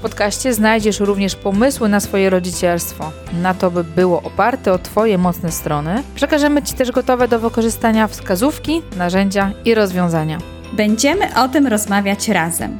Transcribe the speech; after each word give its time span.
W 0.00 0.02
podcaście 0.02 0.54
znajdziesz 0.54 1.00
również 1.00 1.36
pomysły 1.36 1.88
na 1.88 2.00
swoje 2.00 2.30
rodzicielstwo, 2.30 3.12
na 3.42 3.54
to, 3.54 3.70
by 3.70 3.84
było 3.84 4.22
oparte 4.22 4.72
o 4.72 4.78
Twoje 4.78 5.18
mocne 5.18 5.52
strony. 5.52 6.02
Przekażemy 6.14 6.62
Ci 6.62 6.74
też 6.74 6.90
gotowe 6.90 7.28
do 7.28 7.38
wykorzystania 7.38 8.08
wskazówki, 8.08 8.82
narzędzia 8.96 9.52
i 9.64 9.74
rozwiązania. 9.74 10.38
Będziemy 10.72 11.40
o 11.42 11.48
tym 11.48 11.66
rozmawiać 11.66 12.28
razem, 12.28 12.78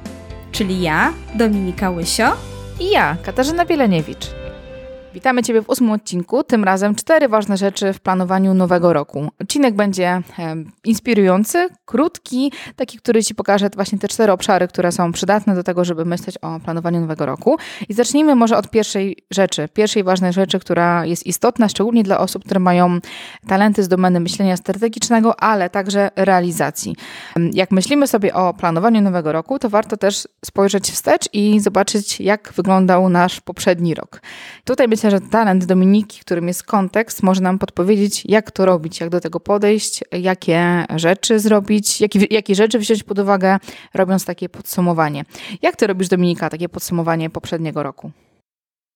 czyli 0.53 0.83
ja, 0.83 1.13
Dominika 1.35 1.91
Łysio 1.91 2.33
i 2.81 2.91
ja, 2.91 3.17
Katarzyna 3.23 3.65
Bieleniewicz. 3.65 4.40
Witamy 5.15 5.43
Ciebie 5.43 5.63
w 5.63 5.69
ósmym 5.69 5.91
odcinku. 5.91 6.45
Tym 6.45 6.65
razem 6.65 6.95
cztery 6.95 7.29
ważne 7.29 7.57
rzeczy 7.57 7.93
w 7.93 8.01
planowaniu 8.01 8.55
nowego 8.55 8.93
roku. 8.93 9.29
Odcinek 9.41 9.75
będzie 9.75 10.23
inspirujący, 10.85 11.69
krótki, 11.85 12.53
taki, 12.77 12.99
który 12.99 13.25
Ci 13.25 13.35
pokaże 13.35 13.71
właśnie 13.75 13.99
te 13.99 14.09
cztery 14.09 14.33
obszary, 14.33 14.69
które 14.69 14.93
są 14.93 15.13
przydatne 15.13 15.55
do 15.55 15.63
tego, 15.63 15.85
żeby 15.85 16.05
myśleć 16.05 16.39
o 16.39 16.61
planowaniu 16.61 17.01
nowego 17.01 17.27
roku. 17.27 17.57
I 17.89 17.95
zacznijmy 17.95 18.35
może 18.35 18.57
od 18.57 18.71
pierwszej 18.71 19.17
rzeczy, 19.31 19.69
pierwszej 19.69 20.05
ważnej 20.05 20.33
rzeczy, 20.33 20.59
która 20.59 21.07
jest 21.07 21.27
istotna, 21.27 21.69
szczególnie 21.69 22.03
dla 22.03 22.19
osób, 22.19 22.45
które 22.45 22.61
mają 22.61 22.99
talenty 23.49 23.83
z 23.83 23.89
domeny 23.89 24.21
myślenia 24.21 24.57
strategicznego, 24.57 25.41
ale 25.41 25.71
także 25.71 26.11
realizacji. 26.17 26.97
Jak 27.53 27.71
myślimy 27.71 28.07
sobie 28.07 28.35
o 28.35 28.55
planowaniu 28.55 29.01
nowego 29.01 29.33
roku, 29.33 29.59
to 29.59 29.71
warto 29.71 29.97
też 29.97 30.29
spojrzeć 30.45 30.91
wstecz 30.91 31.29
i 31.33 31.61
zobaczyć, 31.61 32.21
jak 32.21 32.53
wyglądał 32.57 33.09
nasz 33.09 33.41
poprzedni 33.41 33.95
rok. 33.95 34.23
Tutaj 34.65 34.89
myślę, 35.01 35.11
że 35.11 35.21
talent 35.21 35.65
Dominiki, 35.65 36.21
którym 36.21 36.49
jest 36.49 36.63
kontekst, 36.63 37.23
może 37.23 37.41
nam 37.41 37.59
podpowiedzieć, 37.59 38.23
jak 38.27 38.51
to 38.51 38.67
robić, 38.67 39.01
jak 39.01 39.11
do 39.11 39.21
tego 39.21 39.41
podejść, 39.41 40.05
jakie 40.13 40.85
rzeczy 40.97 41.41
zrobić, 41.41 42.01
jakie, 42.01 42.27
jakie 42.31 42.55
rzeczy 42.55 42.79
wziąć 42.79 43.03
pod 43.03 43.19
uwagę, 43.19 43.59
robiąc 43.95 44.25
takie 44.25 44.49
podsumowanie. 44.49 45.25
Jak 45.63 45.77
ty 45.77 45.87
robisz, 45.87 46.09
Dominika, 46.09 46.51
takie 46.51 46.69
podsumowanie 46.69 47.31
poprzedniego 47.31 47.83
roku? 47.83 48.11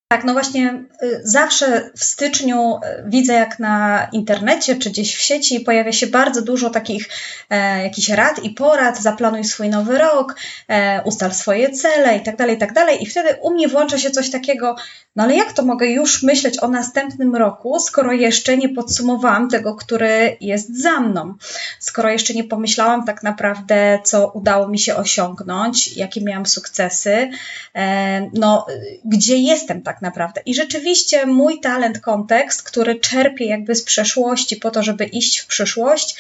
Tak, 0.08 0.24
no 0.24 0.32
właśnie 0.32 0.84
y, 1.02 1.20
zawsze 1.24 1.90
w 1.96 2.04
styczniu 2.04 2.76
y, 2.76 2.80
widzę, 3.06 3.32
jak 3.32 3.58
na 3.58 4.06
internecie 4.12 4.76
czy 4.76 4.90
gdzieś 4.90 5.16
w 5.16 5.20
sieci 5.20 5.60
pojawia 5.60 5.92
się 5.92 6.06
bardzo 6.06 6.42
dużo 6.42 6.70
takich 6.70 7.08
e, 7.50 7.82
jakichś 7.82 8.08
rad 8.08 8.44
i 8.44 8.50
porad, 8.50 9.02
zaplanuj 9.02 9.44
swój 9.44 9.68
nowy 9.68 9.98
rok, 9.98 10.34
e, 10.68 11.02
ustal 11.04 11.32
swoje 11.32 11.70
cele 11.70 12.20
tak 12.20 12.36
dalej, 12.36 12.56
i 12.56 12.58
tak 12.58 12.72
dalej. 12.72 13.02
I 13.02 13.06
wtedy 13.06 13.28
u 13.42 13.50
mnie 13.50 13.68
włącza 13.68 13.98
się 13.98 14.10
coś 14.10 14.30
takiego, 14.30 14.76
no 15.16 15.22
ale 15.22 15.36
jak 15.36 15.52
to 15.52 15.64
mogę 15.64 15.86
już 15.86 16.22
myśleć 16.22 16.62
o 16.62 16.68
następnym 16.68 17.36
roku, 17.36 17.80
skoro 17.80 18.12
jeszcze 18.12 18.56
nie 18.56 18.68
podsumowałam 18.68 19.50
tego, 19.50 19.74
który 19.74 20.36
jest 20.40 20.82
za 20.82 21.00
mną, 21.00 21.34
skoro 21.78 22.10
jeszcze 22.10 22.34
nie 22.34 22.44
pomyślałam 22.44 23.04
tak 23.04 23.22
naprawdę, 23.22 23.98
co 24.04 24.30
udało 24.34 24.68
mi 24.68 24.78
się 24.78 24.96
osiągnąć, 24.96 25.96
jakie 25.96 26.20
miałam 26.20 26.46
sukcesy, 26.46 27.30
e, 27.74 28.30
no 28.34 28.66
gdzie 29.04 29.36
jestem 29.36 29.82
tak 29.82 29.93
naprawdę. 30.02 30.40
I 30.46 30.54
rzeczywiście 30.54 31.26
mój 31.26 31.60
talent, 31.60 32.00
kontekst, 32.00 32.62
który 32.62 33.00
czerpię 33.00 33.46
jakby 33.46 33.74
z 33.74 33.82
przeszłości 33.82 34.56
po 34.56 34.70
to, 34.70 34.82
żeby 34.82 35.04
iść 35.04 35.38
w 35.38 35.46
przyszłość, 35.46 36.16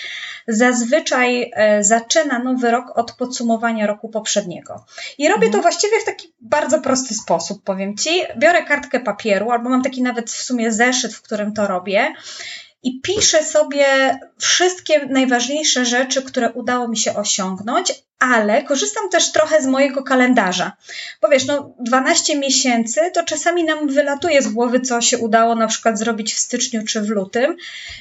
zazwyczaj 0.48 1.50
e, 1.54 1.84
zaczyna 1.84 2.38
nowy 2.38 2.70
rok 2.70 2.98
od 2.98 3.12
podsumowania 3.12 3.86
roku 3.86 4.08
poprzedniego. 4.08 4.84
I 5.18 5.28
robię 5.28 5.40
to 5.40 5.46
mhm. 5.56 5.62
właściwie 5.62 6.00
w 6.00 6.04
taki 6.04 6.32
bardzo 6.40 6.80
prosty 6.80 7.14
sposób, 7.14 7.64
powiem 7.64 7.96
Ci. 7.96 8.22
Biorę 8.38 8.62
kartkę 8.62 9.00
papieru, 9.00 9.50
albo 9.50 9.70
mam 9.70 9.82
taki 9.82 10.02
nawet 10.02 10.30
w 10.30 10.42
sumie 10.42 10.72
zeszyt, 10.72 11.14
w 11.14 11.22
którym 11.22 11.52
to 11.52 11.66
robię 11.66 12.14
i 12.84 13.00
piszę 13.00 13.44
sobie 13.44 14.18
wszystkie 14.38 15.06
najważniejsze 15.06 15.84
rzeczy, 15.84 16.22
które 16.22 16.52
udało 16.52 16.88
mi 16.88 16.96
się 16.96 17.16
osiągnąć, 17.16 17.92
ale 18.18 18.62
korzystam 18.62 19.10
też 19.10 19.32
trochę 19.32 19.62
z 19.62 19.66
mojego 19.66 20.02
kalendarza. 20.02 20.72
Bo 21.22 21.28
wiesz, 21.28 21.46
no 21.46 21.74
12 21.80 22.38
miesięcy 22.38 23.00
to 23.14 23.22
czasami 23.22 23.64
nam 23.64 23.88
wylatuje 23.88 24.42
z 24.42 24.48
głowy, 24.48 24.80
co 24.80 25.00
się 25.00 25.18
udało 25.18 25.54
na 25.54 25.66
przykład 25.66 25.98
zrobić 25.98 26.34
w 26.34 26.38
styczniu 26.38 26.84
czy 26.84 27.00
w 27.00 27.08
lutym, 27.08 27.56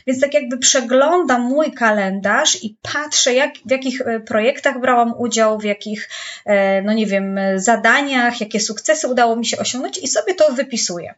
więc 0.08 0.22
tak 0.22 0.34
jakby 0.34 0.58
przeglądam 0.58 1.42
mój 1.42 1.72
kalendarz 1.72 2.64
i 2.64 2.78
patrzę, 2.94 3.34
jak, 3.34 3.54
w 3.66 3.72
jakich 3.72 4.02
e, 4.02 4.20
projektach 4.20 4.80
brałam 4.80 5.14
udział, 5.18 5.60
w 5.60 5.64
jakich, 5.64 6.10
e, 6.46 6.82
no 6.82 6.94
nie 6.94 7.06
wiem, 7.06 7.40
zadaniach, 7.56 8.42
jakie 8.42 8.60
sukcesy 8.60 9.08
udało 9.08 9.36
mi 9.36 9.46
się 9.46 9.58
osiągnąć 9.58 9.98
i 9.98 10.08
sobie 10.08 10.36
to 10.36 10.54
wypisuję 10.54 11.14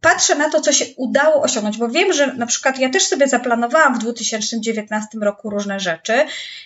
patrzę 0.00 0.34
na 0.34 0.50
to, 0.50 0.60
co 0.60 0.72
się 0.72 0.84
udało 0.96 1.42
osiągnąć, 1.42 1.78
bo 1.78 1.88
wiem, 1.88 2.12
że 2.12 2.34
na 2.34 2.46
przykład 2.46 2.78
ja 2.78 2.90
też 2.90 3.06
sobie 3.06 3.28
zaplanowałam 3.28 3.94
w 3.94 3.98
2019 3.98 5.18
roku 5.22 5.50
różne 5.50 5.80
rzeczy 5.80 6.14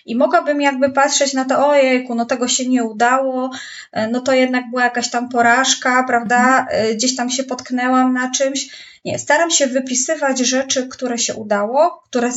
i 0.07 0.17
mogłabym 0.17 0.61
jakby 0.61 0.91
patrzeć 0.91 1.33
na 1.33 1.45
to, 1.45 1.69
ojejku, 1.69 2.15
no 2.15 2.25
tego 2.25 2.49
się 2.49 2.69
nie 2.69 2.85
udało, 2.85 3.51
e, 3.93 4.09
no 4.09 4.21
to 4.21 4.33
jednak 4.33 4.71
była 4.71 4.85
jakaś 4.85 5.11
tam 5.11 5.29
porażka, 5.29 6.05
prawda, 6.05 6.67
e, 6.71 6.95
gdzieś 6.95 7.17
tam 7.17 7.31
się 7.31 7.45
potknęłam 7.45 8.13
na 8.13 8.31
czymś. 8.31 8.69
Nie, 9.05 9.19
staram 9.19 9.51
się 9.51 9.67
wypisywać 9.67 10.39
rzeczy, 10.39 10.89
które 10.89 11.19
się 11.19 11.35
udało, 11.35 12.03
które 12.05 12.31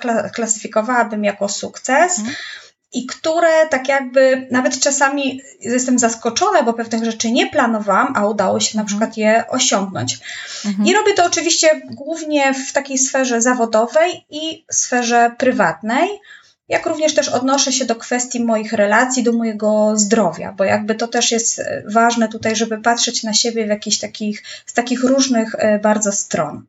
zaklasyfikowałabym 0.00 1.24
jako 1.24 1.48
sukces. 1.48 2.18
Mhm 2.18 2.34
i 2.94 3.06
które 3.06 3.68
tak 3.70 3.88
jakby 3.88 4.48
nawet 4.50 4.80
czasami 4.80 5.40
jestem 5.60 5.98
zaskoczona, 5.98 6.62
bo 6.62 6.72
pewnych 6.72 7.04
rzeczy 7.04 7.30
nie 7.32 7.46
planowałam, 7.46 8.12
a 8.16 8.26
udało 8.26 8.60
się 8.60 8.76
na 8.76 8.82
mhm. 8.82 8.86
przykład 8.86 9.16
je 9.16 9.44
osiągnąć. 9.48 10.18
Mhm. 10.64 10.88
I 10.88 10.94
robię 10.94 11.14
to 11.14 11.24
oczywiście 11.24 11.80
głównie 11.84 12.54
w 12.54 12.72
takiej 12.72 12.98
sferze 12.98 13.42
zawodowej 13.42 14.24
i 14.30 14.64
sferze 14.70 15.34
prywatnej 15.38 16.08
jak 16.68 16.86
również 16.86 17.14
też 17.14 17.28
odnoszę 17.28 17.72
się 17.72 17.84
do 17.84 17.96
kwestii 17.96 18.44
moich 18.44 18.72
relacji, 18.72 19.22
do 19.22 19.32
mojego 19.32 19.92
zdrowia, 19.96 20.52
bo 20.52 20.64
jakby 20.64 20.94
to 20.94 21.08
też 21.08 21.32
jest 21.32 21.62
ważne 21.86 22.28
tutaj, 22.28 22.56
żeby 22.56 22.78
patrzeć 22.78 23.22
na 23.22 23.34
siebie 23.34 23.64
w 23.64 23.68
jakichś 23.68 23.98
takich, 23.98 24.42
z 24.66 24.72
takich 24.72 25.04
różnych 25.04 25.54
e, 25.58 25.78
bardzo 25.78 26.12
stron. 26.12 26.62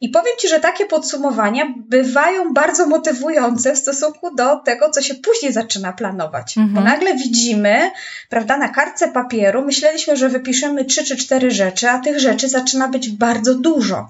I 0.00 0.08
powiem 0.08 0.32
Ci, 0.38 0.48
że 0.48 0.60
takie 0.60 0.86
podsumowania 0.86 1.74
bywają 1.76 2.52
bardzo 2.52 2.86
motywujące 2.86 3.74
w 3.74 3.78
stosunku 3.78 4.34
do 4.34 4.56
tego, 4.56 4.90
co 4.90 5.02
się 5.02 5.14
później 5.14 5.52
zaczyna 5.52 5.92
planować. 5.92 6.58
Mhm. 6.58 6.74
Bo 6.74 6.80
nagle 6.80 7.14
widzimy, 7.14 7.90
prawda, 8.28 8.56
na 8.56 8.68
kartce 8.68 9.08
papieru 9.08 9.64
myśleliśmy, 9.64 10.16
że 10.16 10.28
wypiszemy 10.28 10.84
trzy 10.84 11.04
czy 11.04 11.16
cztery 11.16 11.50
rzeczy, 11.50 11.88
a 11.88 11.98
tych 11.98 12.20
rzeczy 12.20 12.48
zaczyna 12.48 12.88
być 12.88 13.10
bardzo 13.10 13.54
dużo. 13.54 14.08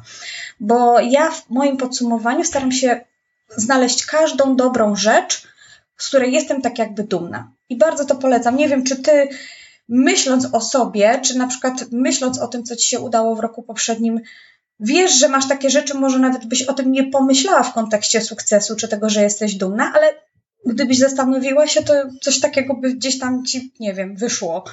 Bo 0.61 1.01
ja 1.01 1.31
w 1.31 1.51
moim 1.51 1.77
podsumowaniu 1.77 2.45
staram 2.45 2.73
się 2.73 3.01
znaleźć 3.57 4.07
każdą 4.07 4.57
dobrą 4.57 4.97
rzecz, 4.97 5.43
z 5.99 6.09
której 6.09 6.33
jestem 6.33 6.63
tak 6.63 6.79
jakby 6.79 7.05
dumna. 7.05 7.53
I 7.69 7.77
bardzo 7.77 8.05
to 8.05 8.15
polecam. 8.15 8.57
Nie 8.57 8.69
wiem, 8.69 8.85
czy 8.85 8.97
ty 8.97 9.29
myśląc 9.89 10.49
o 10.53 10.61
sobie, 10.61 11.21
czy 11.25 11.39
na 11.39 11.47
przykład 11.47 11.85
myśląc 11.93 12.39
o 12.39 12.49
tym, 12.49 12.65
co 12.65 12.77
ci 12.77 12.89
się 12.89 13.01
udało 13.01 13.37
w 13.37 13.41
roku 13.41 13.63
poprzednim, 13.63 14.21
wiesz, 14.81 15.13
że 15.13 15.29
masz 15.29 15.49
takie 15.49 15.71
rzeczy, 15.71 15.95
może 15.95 16.19
nawet 16.19 16.47
byś 16.47 16.63
o 16.63 16.73
tym 16.73 16.93
nie 16.93 17.05
pomyślała 17.05 17.63
w 17.63 17.75
kontekście 17.75 18.21
sukcesu, 18.21 18.77
czy 18.77 18.89
tego, 18.89 19.11
że 19.11 19.23
jesteś 19.23 19.55
dumna, 19.55 19.93
ale 19.95 20.15
gdybyś 20.67 20.99
zastanowiła 20.99 21.67
się, 21.67 21.83
to 21.83 21.95
coś 22.21 22.41
takiego 22.41 22.75
by 22.75 22.95
gdzieś 22.95 23.19
tam 23.19 23.45
ci, 23.45 23.73
nie 23.81 23.95
wiem, 23.95 24.17
wyszło. 24.17 24.65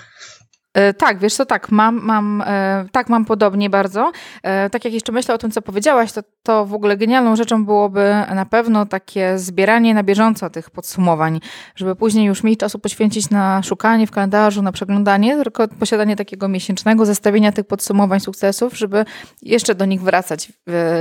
E, 0.78 0.94
tak, 0.94 1.20
wiesz 1.20 1.34
co, 1.34 1.46
tak, 1.46 1.72
mam, 1.72 2.02
mam, 2.04 2.44
e, 2.48 2.86
tak, 2.92 3.10
mam 3.10 3.26
podobnie 3.26 3.70
bardzo. 3.70 4.12
E, 4.44 4.70
tak 4.70 4.86
jak 4.86 4.94
jeszcze 4.94 5.12
myślę 5.12 5.36
o 5.36 5.38
tym, 5.38 5.52
co 5.52 5.62
powiedziałaś, 5.62 6.12
to, 6.12 6.22
to 6.44 6.66
w 6.66 6.74
ogóle 6.74 6.98
genialną 6.98 7.36
rzeczą 7.36 7.66
byłoby 7.66 8.14
na 8.36 8.46
pewno 8.46 8.86
takie 8.86 9.40
zbieranie 9.40 9.94
na 9.94 10.04
bieżąco 10.04 10.50
tych 10.50 10.70
podsumowań, 10.70 11.40
żeby 11.76 11.96
później 11.96 12.26
już 12.26 12.44
mieć 12.44 12.60
czasu 12.60 12.80
poświęcić 12.80 13.30
na 13.30 13.64
szukanie 13.64 14.08
w 14.08 14.12
kalendarzu, 14.12 14.62
na 14.62 14.72
przeglądanie, 14.72 15.36
tylko 15.36 15.68
posiadanie 15.68 16.16
takiego 16.16 16.48
miesięcznego 16.48 17.06
zestawienia 17.06 17.52
tych 17.52 17.66
podsumowań 17.66 18.20
sukcesów, 18.20 18.78
żeby 18.78 19.06
jeszcze 19.42 19.76
do 19.76 19.86
nich 19.86 20.02
wracać, 20.02 20.52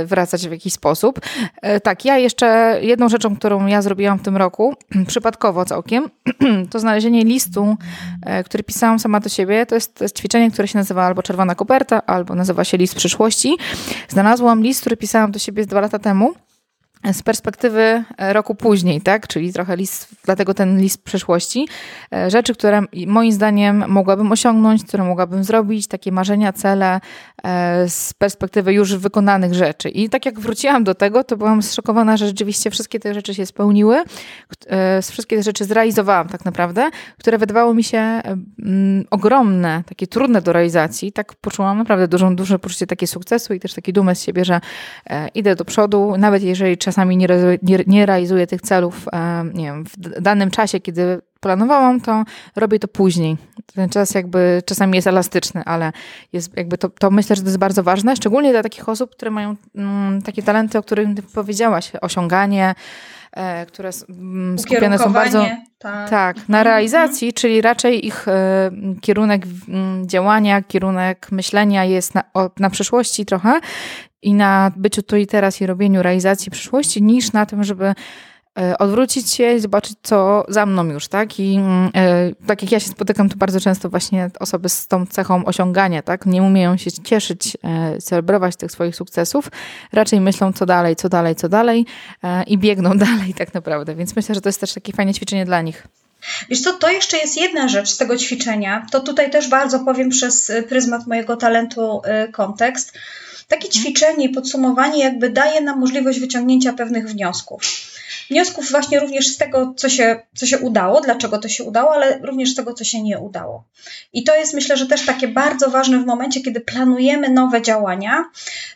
wracać 0.05 0.47
w 0.47 0.51
jakiś 0.51 0.73
sposób. 0.73 1.19
Tak, 1.83 2.05
ja 2.05 2.17
jeszcze 2.17 2.79
jedną 2.81 3.09
rzeczą, 3.09 3.35
którą 3.35 3.65
ja 3.65 3.81
zrobiłam 3.81 4.19
w 4.19 4.21
tym 4.21 4.37
roku, 4.37 4.75
przypadkowo 5.07 5.65
całkiem, 5.65 6.09
to 6.71 6.79
znalezienie 6.79 7.23
listu, 7.23 7.77
który 8.45 8.63
pisałam 8.63 8.99
sama 8.99 9.19
do 9.19 9.29
siebie, 9.29 9.66
to 9.67 9.75
jest, 9.75 9.95
to 9.95 10.03
jest 10.03 10.17
ćwiczenie, 10.17 10.51
które 10.51 10.67
się 10.67 10.77
nazywa 10.77 11.05
albo 11.05 11.23
czerwona 11.23 11.55
koperta, 11.55 12.05
albo 12.05 12.35
nazywa 12.35 12.63
się 12.63 12.77
list 12.77 12.95
przyszłości. 12.95 13.57
Znalazłam 14.09 14.63
list, 14.63 14.81
który 14.81 14.97
pisałam 14.97 15.31
do 15.31 15.39
siebie 15.39 15.63
z 15.63 15.67
dwa 15.67 15.81
lata 15.81 15.99
temu 15.99 16.33
z 17.13 17.23
perspektywy 17.23 18.03
e, 18.17 18.33
roku 18.33 18.55
później, 18.55 19.01
tak? 19.01 19.27
Czyli 19.27 19.53
trochę 19.53 19.75
list, 19.75 20.07
dlatego 20.25 20.53
ten 20.53 20.79
list 20.79 21.03
przeszłości. 21.03 21.67
E, 22.13 22.29
rzeczy, 22.29 22.53
które 22.53 22.81
moim 23.07 23.31
zdaniem 23.31 23.83
mogłabym 23.87 24.31
osiągnąć, 24.31 24.83
które 24.83 25.03
mogłabym 25.03 25.43
zrobić, 25.43 25.87
takie 25.87 26.11
marzenia, 26.11 26.53
cele 26.53 26.99
e, 27.43 27.89
z 27.89 28.13
perspektywy 28.13 28.73
już 28.73 28.95
wykonanych 28.95 29.53
rzeczy. 29.53 29.89
I 29.89 30.09
tak 30.09 30.25
jak 30.25 30.39
wróciłam 30.39 30.83
do 30.83 30.95
tego, 30.95 31.23
to 31.23 31.37
byłam 31.37 31.61
zszokowana, 31.61 32.17
że 32.17 32.27
rzeczywiście 32.27 32.69
wszystkie 32.69 32.99
te 32.99 33.13
rzeczy 33.13 33.33
się 33.33 33.45
spełniły. 33.45 34.03
Wszystkie 35.01 35.37
te 35.37 35.43
rzeczy 35.43 35.65
zrealizowałam 35.65 36.27
tak 36.27 36.45
naprawdę, 36.45 36.89
które 37.19 37.37
wydawało 37.37 37.73
mi 37.73 37.83
się 37.83 38.21
ogromne, 39.09 39.83
takie 39.85 40.07
trudne 40.07 40.41
do 40.41 40.53
realizacji. 40.53 41.11
Tak 41.11 41.35
poczułam 41.35 41.77
naprawdę 41.77 42.07
dużą, 42.07 42.35
duże 42.35 42.59
poczucie 42.59 42.87
takiego 42.87 43.11
sukcesu 43.11 43.53
i 43.53 43.59
też 43.59 43.73
takie 43.73 43.93
dumy 43.93 44.15
z 44.15 44.21
siebie, 44.21 44.45
że 44.45 44.61
idę 45.33 45.55
do 45.55 45.65
przodu, 45.65 46.15
nawet 46.17 46.43
jeżeli 46.43 46.77
czasami 46.77 46.96
nie, 47.05 47.27
nie, 47.63 47.83
nie 47.87 48.05
realizuję 48.05 48.47
tych 48.47 48.61
celów 48.61 49.05
e, 49.13 49.43
nie 49.53 49.65
wiem, 49.65 49.85
w 49.85 50.21
danym 50.21 50.51
czasie, 50.51 50.79
kiedy 50.79 51.21
planowałam, 51.39 52.01
to 52.01 52.23
robię 52.55 52.79
to 52.79 52.87
później. 52.87 53.37
Ten 53.75 53.89
czas 53.89 54.13
jakby 54.13 54.63
czasami 54.65 54.95
jest 54.95 55.07
elastyczny, 55.07 55.63
ale 55.65 55.91
jest 56.33 56.57
jakby 56.57 56.77
to, 56.77 56.89
to 56.89 57.11
myślę, 57.11 57.35
że 57.35 57.41
to 57.41 57.47
jest 57.47 57.57
bardzo 57.57 57.83
ważne, 57.83 58.15
szczególnie 58.15 58.51
dla 58.51 58.63
takich 58.63 58.89
osób, 58.89 59.11
które 59.11 59.31
mają 59.31 59.55
mm, 59.75 60.21
takie 60.21 60.43
talenty, 60.43 60.77
o 60.77 60.83
których 60.83 61.07
powiedziałaś, 61.33 61.91
osiąganie, 62.01 62.75
e, 63.31 63.65
które 63.65 63.89
mm, 64.09 64.59
skupione 64.59 64.99
są 64.99 65.13
bardzo 65.13 65.45
tak. 65.79 66.09
tak 66.09 66.35
na 66.37 66.57
mhm. 66.59 66.63
realizacji, 66.63 67.33
czyli 67.33 67.61
raczej 67.61 68.07
ich 68.07 68.27
e, 68.27 68.71
kierunek 69.01 69.43
mm, 69.67 70.07
działania, 70.07 70.61
kierunek 70.61 71.31
myślenia 71.31 71.85
jest 71.85 72.15
na, 72.15 72.23
o, 72.33 72.49
na 72.59 72.69
przyszłości 72.69 73.25
trochę 73.25 73.59
i 74.21 74.33
na 74.33 74.71
byciu 74.75 75.03
tu 75.03 75.17
i 75.17 75.27
teraz 75.27 75.61
i 75.61 75.65
robieniu 75.65 76.03
realizacji 76.03 76.51
przyszłości, 76.51 77.03
niż 77.03 77.31
na 77.31 77.45
tym, 77.45 77.63
żeby 77.63 77.93
e, 78.59 78.77
odwrócić 78.77 79.33
się 79.33 79.53
i 79.53 79.59
zobaczyć, 79.59 79.97
co 80.03 80.45
za 80.47 80.65
mną 80.65 80.85
już, 80.85 81.07
tak? 81.07 81.39
I 81.39 81.59
e, 81.95 82.31
tak 82.47 82.61
jak 82.61 82.71
ja 82.71 82.79
się 82.79 82.89
spotykam, 82.89 83.29
to 83.29 83.35
bardzo 83.35 83.59
często 83.59 83.89
właśnie 83.89 84.29
osoby 84.39 84.69
z 84.69 84.87
tą 84.87 85.05
cechą 85.05 85.45
osiągania, 85.45 86.01
tak? 86.01 86.25
Nie 86.25 86.43
umieją 86.43 86.77
się 86.77 86.91
cieszyć, 86.91 87.57
e, 87.63 87.97
celebrować 88.01 88.55
tych 88.55 88.71
swoich 88.71 88.95
sukcesów, 88.95 89.49
raczej 89.93 90.21
myślą, 90.21 90.53
co 90.53 90.65
dalej, 90.65 90.95
co 90.95 91.09
dalej, 91.09 91.35
co 91.35 91.49
dalej 91.49 91.85
i 92.47 92.57
biegną 92.57 92.97
dalej 93.07 93.33
tak 93.33 93.53
naprawdę. 93.53 93.95
Więc 93.95 94.15
myślę, 94.15 94.35
że 94.35 94.41
to 94.41 94.49
jest 94.49 94.59
też 94.59 94.73
takie 94.73 94.93
fajne 94.93 95.13
ćwiczenie 95.13 95.45
dla 95.45 95.61
nich. 95.61 95.87
Wiesz 96.49 96.61
co, 96.61 96.73
to 96.73 96.89
jeszcze 96.89 97.17
jest 97.17 97.37
jedna 97.37 97.67
rzecz 97.67 97.89
z 97.89 97.97
tego 97.97 98.17
ćwiczenia. 98.17 98.85
To 98.91 98.99
tutaj 98.99 99.31
też 99.31 99.49
bardzo 99.49 99.79
powiem 99.79 100.09
przez 100.09 100.51
pryzmat 100.69 101.07
mojego 101.07 101.37
talentu 101.37 102.01
y, 102.25 102.31
kontekst 102.31 102.97
takie 103.47 103.69
ćwiczenie 103.69 104.25
i 104.25 104.29
podsumowanie 104.29 105.03
jakby 105.03 105.29
daje 105.29 105.61
nam 105.61 105.79
możliwość 105.79 106.19
wyciągnięcia 106.19 106.73
pewnych 106.73 107.07
wniosków 107.07 107.61
wniosków 108.29 108.71
właśnie 108.71 108.99
również 108.99 109.27
z 109.27 109.37
tego, 109.37 109.73
co 109.77 109.89
się, 109.89 110.19
co 110.35 110.45
się 110.45 110.59
udało, 110.59 111.01
dlaczego 111.01 111.37
to 111.37 111.47
się 111.47 111.63
udało, 111.63 111.93
ale 111.93 112.19
również 112.23 112.51
z 112.51 112.55
tego, 112.55 112.73
co 112.73 112.83
się 112.83 113.03
nie 113.03 113.19
udało. 113.19 113.63
I 114.13 114.23
to 114.23 114.35
jest 114.35 114.53
myślę, 114.53 114.77
że 114.77 114.85
też 114.85 115.05
takie 115.05 115.27
bardzo 115.27 115.69
ważne 115.69 115.99
w 115.99 116.05
momencie, 116.05 116.41
kiedy 116.41 116.61
planujemy 116.61 117.29
nowe 117.29 117.61
działania, 117.61 118.25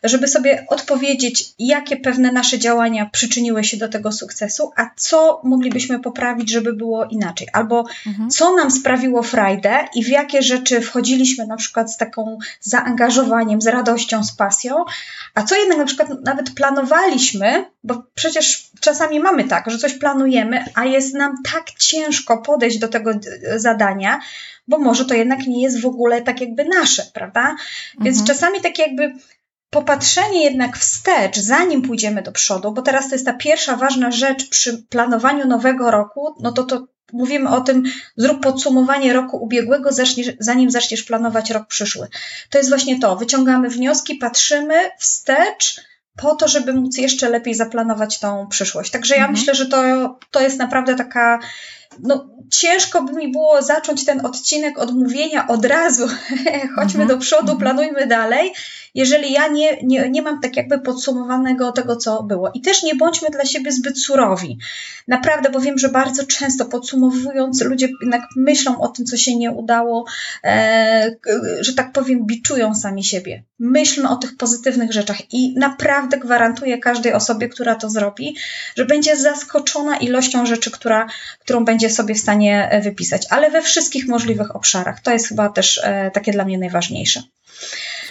żeby 0.04 0.28
sobie 0.28 0.66
odpowiedzieć, 0.70 1.46
jakie 1.60 1.98
pewne 1.98 2.32
nasze 2.32 2.60
działania 2.60 3.10
przyczyniły 3.12 3.64
się 3.64 3.78
do 3.78 3.90
tego 3.90 4.12
sukcesu, 4.12 4.72
a 4.76 4.90
co 4.96 5.42
moglibyśmy 5.44 6.00
poprawić, 6.00 6.50
żeby 6.50 6.74
było 6.74 7.06
inaczej. 7.06 7.48
Albo 7.54 7.86
mhm. 8.08 8.30
co 8.30 8.56
nam 8.56 8.72
sprawiło 8.72 9.24
frajdę 9.24 9.88
i 9.96 10.04
w 10.04 10.08
jakie 10.08 10.42
rzeczy 10.42 10.82
wchodziliśmy 10.82 11.48
na 11.48 11.58
przykład 11.58 11.92
z 11.94 11.98
taką 11.98 12.38
zaangażowaniem, 12.62 13.62
z 13.62 13.68
radością, 13.68 14.24
z 14.24 14.32
pasją, 14.32 14.86
a 15.34 15.44
co 15.44 15.56
jednak 15.56 15.78
na 15.78 15.86
przykład 15.86 16.10
nawet 16.24 16.52
planowaliśmy, 16.56 17.66
bo 17.84 18.04
przecież 18.14 18.72
czasami 18.80 19.20
mamy 19.20 19.41
tak, 19.44 19.72
że 19.72 19.78
coś 19.78 19.94
planujemy, 19.94 20.66
a 20.76 20.86
jest 20.86 21.14
nam 21.14 21.36
tak 21.54 21.72
ciężko 21.72 22.38
podejść 22.38 22.80
do 22.80 22.88
tego 22.88 23.12
zadania, 23.56 24.20
bo 24.68 24.78
może 24.78 25.06
to 25.06 25.14
jednak 25.14 25.48
nie 25.48 25.64
jest 25.64 25.82
w 25.82 25.86
ogóle 25.86 26.22
tak 26.22 26.42
jakby 26.42 26.66
nasze, 26.66 27.04
prawda? 27.14 27.56
Więc 28.02 28.20
mhm. 28.20 28.28
czasami 28.28 28.62
takie 28.62 28.84
jakby 28.84 29.14
popatrzenie 29.70 30.44
jednak 30.44 30.78
wstecz, 30.78 31.38
zanim 31.38 31.82
pójdziemy 31.82 32.22
do 32.22 32.32
przodu, 32.32 32.72
bo 32.72 32.82
teraz 32.82 33.10
to 33.10 33.16
jest 33.16 33.26
ta 33.26 33.34
pierwsza 33.34 33.76
ważna 33.76 34.12
rzecz 34.12 34.50
przy 34.50 34.84
planowaniu 34.90 35.48
nowego 35.48 35.92
roku, 35.92 36.36
no 36.40 36.52
to 36.52 36.64
to 36.64 36.88
mówimy 37.14 37.50
o 37.50 37.62
tym, 37.62 37.84
zrób 38.16 38.44
podsumowanie 38.44 39.14
roku 39.14 39.38
ubiegłego, 39.38 39.90
zanim 40.40 40.72
zaczniesz 40.72 41.04
planować 41.04 41.52
rok 41.52 41.68
przyszły. 41.68 42.08
To 42.50 42.58
jest 42.58 42.70
właśnie 42.70 43.00
to, 43.00 43.16
wyciągamy 43.16 43.70
wnioski, 43.70 44.16
patrzymy 44.16 44.76
wstecz, 45.00 45.82
po 46.18 46.36
to, 46.36 46.48
żeby 46.48 46.74
móc 46.74 46.98
jeszcze 46.98 47.30
lepiej 47.30 47.54
zaplanować 47.54 48.20
tą 48.20 48.48
przyszłość. 48.48 48.92
Także 48.92 49.16
ja 49.16 49.22
mhm. 49.22 49.40
myślę, 49.40 49.56
że 49.56 49.66
to, 49.66 49.80
to 50.32 50.42
jest 50.42 50.60
naprawdę 50.60 50.96
taka 50.96 51.40
no, 52.00 52.30
ciężko 52.52 53.04
by 53.04 53.14
mi 53.14 53.32
było 53.32 53.62
zacząć 53.62 54.06
ten 54.06 54.26
odcinek 54.26 54.80
od 54.80 54.94
mówienia 54.94 55.48
od 55.48 55.66
razu, 55.66 56.08
chodźmy 56.76 57.02
mhm. 57.02 57.08
do 57.08 57.18
przodu, 57.18 57.52
mhm. 57.52 57.58
planujmy 57.58 58.08
dalej, 58.08 58.54
jeżeli 58.96 59.32
ja 59.32 59.48
nie, 59.48 59.78
nie, 59.84 60.10
nie 60.10 60.22
mam 60.22 60.42
tak 60.42 60.58
jakby 60.58 60.80
podsumowanego 60.80 61.72
tego, 61.72 61.96
co 61.96 62.24
było. 62.24 62.52
I 62.54 62.62
też 62.62 62.84
nie 62.84 62.96
bądźmy 62.96 63.30
dla 63.30 63.46
siebie 63.46 63.72
zbyt 63.72 64.00
surowi. 64.00 64.58
Naprawdę, 65.08 65.50
bo 65.50 65.60
wiem, 65.60 65.78
że 65.78 65.90
bardzo 65.90 66.26
często 66.26 66.66
podsumowując, 66.66 67.62
ludzie 67.62 67.90
jednak 68.02 68.22
myślą 68.36 68.82
o 68.82 68.88
tym, 68.88 69.06
co 69.06 69.18
się 69.18 69.36
nie 69.36 69.52
udało, 69.52 70.06
e, 70.44 71.16
że 71.60 71.74
tak 71.74 71.92
powiem, 71.92 72.26
biczują 72.26 72.76
sami 72.76 73.04
siebie. 73.04 73.44
Myślmy 73.60 74.10
o 74.10 74.16
tych 74.16 74.38
pozytywnych 74.38 74.94
rzeczach 74.94 75.34
i 75.34 75.56
naprawdę 75.58 76.18
gwarantuję 76.18 76.78
każdej 76.78 77.14
osobie, 77.14 77.50
która 77.50 77.76
to 77.76 77.90
zrobi, 77.90 78.36
że 78.76 78.86
będzie 78.86 79.18
zaskoczona 79.18 79.98
ilością 79.98 80.46
rzeczy, 80.46 80.72
która, 80.72 81.08
którą 81.40 81.66
będzie 81.66 81.81
sobie 81.90 82.16
w 82.16 82.20
stanie 82.20 82.70
e, 82.72 82.82
wypisać, 82.82 83.28
ale 83.30 83.52
we 83.52 83.62
wszystkich 83.62 84.08
możliwych 84.08 84.56
obszarach. 84.56 85.00
To 85.00 85.12
jest 85.12 85.28
chyba 85.28 85.50
też 85.50 85.82
e, 85.84 86.12
takie 86.12 86.32
dla 86.32 86.46
mnie 86.46 86.58
najważniejsze. 86.58 87.24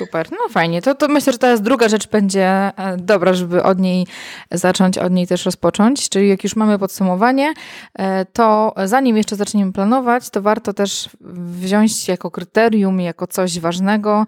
Super, 0.01 0.29
no 0.31 0.49
fajnie. 0.51 0.83
To, 0.83 0.95
to 0.95 1.09
myślę, 1.09 1.33
że 1.33 1.39
teraz 1.39 1.61
druga 1.61 1.89
rzecz 1.89 2.09
będzie 2.09 2.47
e, 2.47 2.97
dobra, 2.97 3.33
żeby 3.33 3.63
od 3.63 3.79
niej 3.79 4.07
zacząć, 4.51 4.99
od 4.99 5.13
niej 5.13 5.27
też 5.27 5.45
rozpocząć. 5.45 6.09
Czyli 6.09 6.29
jak 6.29 6.45
już 6.45 6.57
mamy 6.57 6.79
podsumowanie, 6.79 7.55
e, 7.99 8.25
to 8.25 8.75
zanim 8.85 9.17
jeszcze 9.17 9.37
zaczniemy 9.37 9.73
planować, 9.73 10.31
to 10.31 10.43
warto 10.43 10.73
też 10.73 11.09
wziąć 11.61 12.09
jako 12.09 12.31
kryterium, 12.31 13.01
jako 13.01 13.27
coś 13.27 13.61
ważnego 13.61 14.27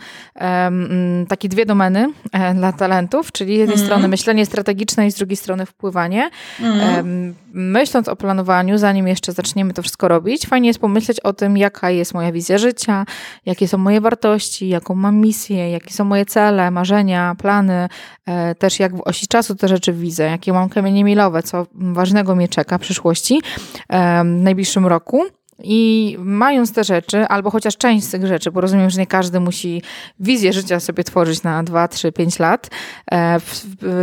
takie 1.29 1.49
dwie 1.49 1.67
domeny 1.67 2.13
e, 2.33 2.55
dla 2.55 2.73
talentów, 2.73 3.33
czyli 3.33 3.57
z 3.57 3.59
jednej 3.59 3.77
mm. 3.77 3.87
strony 3.87 4.09
myślenie 4.09 4.47
strategiczne 4.47 5.07
i 5.07 5.11
z 5.11 5.15
drugiej 5.15 5.37
strony 5.37 5.67
wpływanie. 5.67 6.31
Mm. 6.61 7.35
Myśląc 7.53 8.09
o 8.09 8.17
planowaniu, 8.17 8.79
zanim 8.79 9.09
jeszcze 9.09 9.33
zaczniemy 9.33 9.75
to 9.75 9.83
wszystko 9.83 10.09
robić, 10.09 10.47
fajnie 10.47 10.69
jest 10.69 10.81
pomyśleć 10.81 11.21
o 11.21 11.33
tym, 11.33 11.57
jaka 11.57 11.91
jest 11.91 12.15
moja 12.15 12.33
wizja 12.33 12.59
życia, 12.59 13.07
jakie 13.47 13.69
są 13.69 13.79
moje 13.79 14.01
wartości, 14.01 14.69
jaką 14.69 14.95
mam 15.03 15.17
misję, 15.17 15.71
jakie 15.71 15.93
są 15.93 16.05
moje 16.05 16.27
cele, 16.27 16.71
marzenia, 16.71 17.35
plany, 17.39 17.89
e, 18.27 18.55
też 18.55 18.81
jak 18.81 18.97
w 18.97 19.01
osi 19.01 19.27
czasu 19.27 19.55
te 19.55 19.69
rzeczy 19.69 19.93
widzę, 19.93 20.25
jakie 20.25 20.53
mam 20.53 20.69
kamienie 20.69 21.05
milowe, 21.05 21.43
co 21.43 21.67
ważnego 21.75 22.35
mnie 22.35 22.49
czeka 22.49 22.79
w 22.79 22.81
przyszłości, 22.81 23.43
w 23.91 24.25
najbliższym 24.25 24.87
roku. 24.87 25.23
I 25.63 26.17
mając 26.21 26.73
te 26.73 26.85
rzeczy, 26.85 27.27
albo 27.27 27.51
chociaż 27.51 27.77
część 27.77 28.07
z 28.07 28.11
tych 28.11 28.27
rzeczy, 28.27 28.51
bo 28.51 28.61
rozumiem, 28.61 28.91
że 28.91 29.01
nie 29.01 29.07
każdy 29.07 29.41
musi 29.41 29.83
wizję 30.21 30.53
życia 30.53 30.81
sobie 30.81 31.05
tworzyć 31.05 31.43
na 31.43 31.63
2, 31.63 31.89
3, 31.89 32.13
5 32.13 32.39
lat 32.39 32.71
e, 33.11 33.41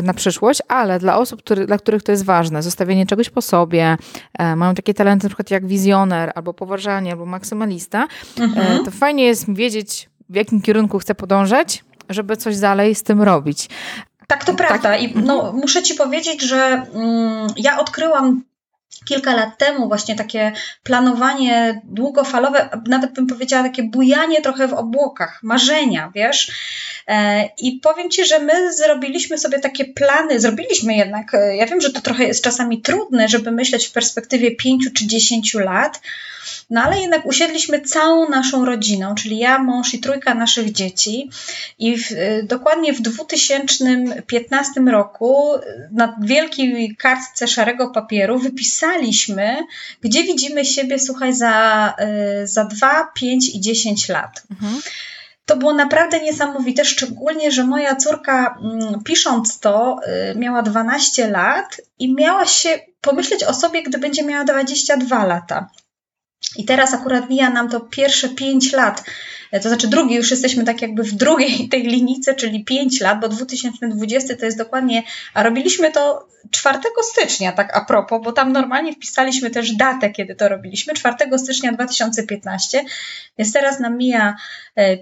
na 0.03 0.13
przyszłość, 0.13 0.61
ale 0.67 0.99
dla 0.99 1.17
osób, 1.17 1.41
który, 1.41 1.65
dla 1.65 1.77
których 1.77 2.03
to 2.03 2.11
jest 2.11 2.25
ważne, 2.25 2.63
zostawienie 2.63 3.05
czegoś 3.05 3.29
po 3.29 3.41
sobie, 3.41 3.97
e, 4.39 4.55
mają 4.55 4.75
takie 4.75 4.93
talenty 4.93 5.25
na 5.25 5.29
przykład 5.29 5.51
jak 5.51 5.67
wizjoner, 5.67 6.31
albo 6.35 6.53
poważanie, 6.53 7.11
albo 7.11 7.25
maksymalista, 7.25 8.07
mhm. 8.39 8.85
to 8.85 8.91
fajnie 8.91 9.23
jest 9.25 9.53
wiedzieć, 9.53 10.08
w 10.29 10.35
jakim 10.35 10.61
kierunku 10.61 10.99
chcę 10.99 11.15
podążać, 11.15 11.83
żeby 12.09 12.37
coś 12.37 12.57
dalej 12.57 12.95
z 12.95 13.03
tym 13.03 13.21
robić. 13.21 13.69
Tak, 14.27 14.45
to 14.45 14.53
prawda. 14.53 14.97
I 14.97 15.15
no, 15.15 15.53
muszę 15.53 15.83
Ci 15.83 15.95
powiedzieć, 15.95 16.41
że 16.41 16.85
mm, 16.93 17.47
ja 17.57 17.79
odkryłam 17.79 18.43
kilka 19.05 19.35
lat 19.35 19.57
temu 19.57 19.87
właśnie 19.87 20.15
takie 20.15 20.51
planowanie 20.83 21.81
długofalowe, 21.83 22.69
nawet 22.87 23.13
bym 23.13 23.27
powiedziała 23.27 23.63
takie 23.63 23.83
bujanie 23.83 24.41
trochę 24.41 24.67
w 24.67 24.73
obłokach, 24.73 25.39
marzenia, 25.43 26.11
wiesz. 26.15 26.51
E, 27.07 27.49
I 27.57 27.79
powiem 27.83 28.09
Ci, 28.09 28.25
że 28.25 28.39
my 28.39 28.73
zrobiliśmy 28.73 29.37
sobie 29.37 29.59
takie 29.59 29.85
plany, 29.85 30.39
zrobiliśmy 30.39 30.95
jednak, 30.95 31.33
e, 31.33 31.55
ja 31.55 31.65
wiem, 31.65 31.81
że 31.81 31.91
to 31.91 32.01
trochę 32.01 32.23
jest 32.23 32.43
czasami 32.43 32.81
trudne, 32.81 33.27
żeby 33.27 33.51
myśleć 33.51 33.87
w 33.87 33.91
perspektywie 33.91 34.55
5 34.55 34.93
czy 34.93 35.07
10 35.07 35.53
lat, 35.53 36.01
no 36.69 36.81
ale 36.81 36.99
jednak 36.99 37.25
usiedliśmy 37.25 37.81
całą 37.81 38.29
naszą 38.29 38.65
rodziną, 38.65 39.15
czyli 39.15 39.37
ja, 39.37 39.59
mąż 39.59 39.93
i 39.93 39.99
trójka 39.99 40.33
naszych 40.35 40.71
dzieci 40.71 41.29
i 41.79 41.97
w, 41.97 42.11
y, 42.11 42.45
dokładnie 42.47 42.93
w 42.93 43.01
2015 43.01 44.81
roku 44.81 45.51
na 45.91 46.17
wielkiej 46.21 46.95
kartce 46.95 47.47
szarego 47.47 47.89
papieru 47.89 48.39
wypisaliśmy, 48.39 49.57
gdzie 50.01 50.23
widzimy 50.23 50.65
siebie, 50.65 50.99
słuchaj, 50.99 51.33
za, 51.33 51.95
y, 52.43 52.47
za 52.47 52.65
2, 52.65 53.11
5 53.13 53.49
i 53.55 53.59
10 53.59 54.09
lat. 54.09 54.43
Mhm. 54.51 54.81
to 55.45 55.57
było 55.57 55.73
naprawdę 55.73 56.19
niesamowite, 56.19 56.85
szczególnie, 56.85 57.51
że 57.51 57.63
moja 57.63 57.95
córka 57.95 58.57
mm, 58.61 59.03
pisząc 59.03 59.59
to 59.59 59.99
y, 60.31 60.39
miała 60.39 60.61
12 60.61 61.27
lat 61.29 61.81
i 61.99 62.13
miała 62.13 62.45
się 62.45 62.79
pomyśleć 63.01 63.43
o 63.43 63.53
sobie, 63.53 63.83
gdy 63.83 63.97
będzie 63.97 64.23
miała 64.23 64.43
22 64.43 65.25
lata. 65.25 65.69
I 66.57 66.65
teraz 66.65 66.93
akurat 66.93 67.29
mija 67.29 67.49
nam 67.49 67.69
to 67.69 67.79
pierwsze 67.79 68.29
5 68.29 68.73
lat, 68.73 69.03
to 69.51 69.69
znaczy 69.69 69.87
drugi, 69.87 70.15
już 70.15 70.31
jesteśmy 70.31 70.63
tak 70.63 70.81
jakby 70.81 71.03
w 71.03 71.13
drugiej 71.13 71.69
tej 71.71 71.83
linijce, 71.83 72.35
czyli 72.35 72.65
5 72.65 73.01
lat, 73.01 73.19
bo 73.19 73.29
2020 73.29 74.35
to 74.35 74.45
jest 74.45 74.57
dokładnie, 74.57 75.03
a 75.33 75.43
robiliśmy 75.43 75.91
to 75.91 76.27
4 76.51 76.79
stycznia, 77.01 77.51
tak 77.51 77.77
a 77.77 77.85
propos, 77.85 78.21
bo 78.23 78.31
tam 78.31 78.51
normalnie 78.51 78.93
wpisaliśmy 78.93 79.49
też 79.49 79.71
datę, 79.71 80.09
kiedy 80.09 80.35
to 80.35 80.49
robiliśmy, 80.49 80.93
4 80.93 81.15
stycznia 81.37 81.71
2015, 81.71 82.83
więc 83.37 83.53
teraz 83.53 83.79
nam 83.79 83.97
mija 83.97 84.35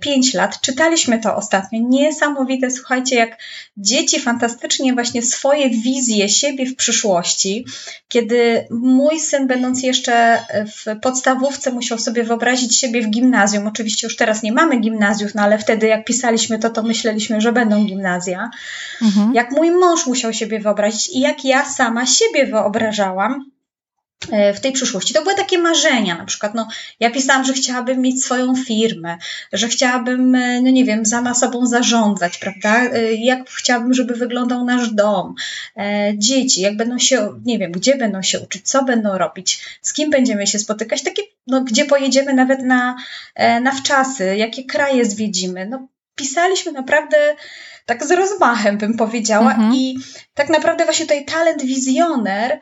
5 0.01 0.36
e, 0.36 0.38
lat. 0.38 0.62
Czytaliśmy 0.62 1.20
to 1.20 1.36
ostatnio. 1.36 1.80
Niesamowite, 1.89 2.72
słuchajcie, 2.72 3.16
jak 3.16 3.38
dzieci 3.77 4.20
fantastycznie 4.20 4.94
właśnie 4.94 5.22
swoje 5.22 5.70
wizje 5.70 6.30
siebie 6.30 6.66
w 6.66 6.75
przyszłości, 6.75 7.66
kiedy 8.08 8.68
mój 8.70 9.20
syn, 9.20 9.48
będąc 9.48 9.84
jeszcze 9.84 10.46
w 10.66 11.00
podstawówce, 11.01 11.72
musiał 11.72 12.00
sobie 12.00 12.24
wyobrazić 12.24 12.80
siebie 12.80 13.01
w 13.01 13.10
gimnazjum. 13.10 13.68
Oczywiście 13.68 14.08
już 14.08 14.16
teraz 14.16 14.37
nie 14.44 14.51
mamy 14.51 14.79
gimnazjów, 14.79 15.36
no 15.36 15.41
ale 15.41 15.58
wtedy, 15.58 15.88
jak 15.88 16.06
pisaliśmy 16.06 16.60
to, 16.60 16.70
to 16.70 16.84
myśleliśmy, 16.84 17.41
że 17.41 17.51
będą 17.51 17.86
gimnazja. 17.86 18.50
Mhm. 19.01 19.34
Jak 19.34 19.51
mój 19.51 19.72
mąż 19.72 20.06
musiał 20.06 20.34
siebie 20.34 20.60
wyobrazić 20.60 21.10
i 21.10 21.20
jak 21.20 21.46
ja 21.46 21.65
sama 21.65 22.06
siebie 22.06 22.46
wyobrażałam 22.46 23.51
w 24.53 24.59
tej 24.59 24.71
przyszłości. 24.71 25.13
To 25.13 25.21
były 25.21 25.36
takie 25.36 25.57
marzenia, 25.57 26.17
na 26.17 26.25
przykład, 26.25 26.55
no, 26.55 26.67
ja 27.00 27.12
pisałam, 27.12 27.45
że 27.45 27.53
chciałabym 27.53 28.01
mieć 28.01 28.24
swoją 28.24 28.55
firmę, 28.55 29.17
że 29.53 29.67
chciałabym, 29.67 30.36
e, 30.36 30.62
no 30.62 30.69
nie 30.71 30.86
wiem, 30.86 31.05
sama 31.05 31.33
sobą 31.33 31.65
zarządzać, 31.65 32.38
prawda? 32.38 32.81
E, 32.81 33.13
jak 33.13 33.50
chciałabym, 33.50 33.93
żeby 33.93 34.13
wyglądał 34.13 34.65
nasz 34.65 34.89
dom, 34.89 35.36
dzieci, 36.15 36.62
jak 36.62 36.77
będą 36.77 37.00
się, 37.00 37.41
nie 37.45 37.59
wiem, 37.59 37.71
gdzie 37.71 37.95
będą 37.95 38.21
się 38.21 38.39
uczyć, 38.39 38.69
co 38.69 38.83
będą 38.83 39.17
robić, 39.17 39.65
z 39.81 39.93
kim 39.93 40.09
będziemy 40.09 40.47
się 40.47 40.59
spotykać, 40.59 41.03
takie, 41.03 41.21
no, 41.47 41.62
gdzie 41.62 41.86
pojedziemy 41.86 42.33
nawet 42.33 42.63
na, 42.63 42.95
na 43.62 43.71
wczasy, 43.71 44.36
jakie 44.36 44.63
kraje 44.63 45.05
zwiedzimy. 45.05 45.65
No, 45.65 45.88
pisaliśmy 46.15 46.71
naprawdę 46.71 47.17
tak 47.86 48.05
z 48.05 48.12
rozmachem 48.12 48.77
bym 48.77 48.97
powiedziała 48.97 49.51
mhm. 49.51 49.74
i 49.75 50.00
tak 50.33 50.50
naprawdę 50.50 50.86
właśnie 50.86 51.05
tutaj 51.05 51.25
talent 51.25 51.63
wizjoner, 51.65 52.51
e, 52.51 52.59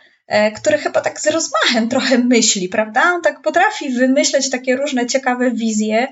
który 0.55 0.77
chyba 0.77 1.01
tak 1.01 1.21
z 1.21 1.27
rozmachem 1.27 1.89
trochę 1.89 2.17
myśli, 2.17 2.69
prawda? 2.69 3.01
On 3.13 3.21
tak 3.21 3.41
potrafi 3.41 3.89
wymyśleć 3.89 4.49
takie 4.49 4.75
różne 4.75 5.05
ciekawe 5.05 5.51
wizje, 5.51 6.07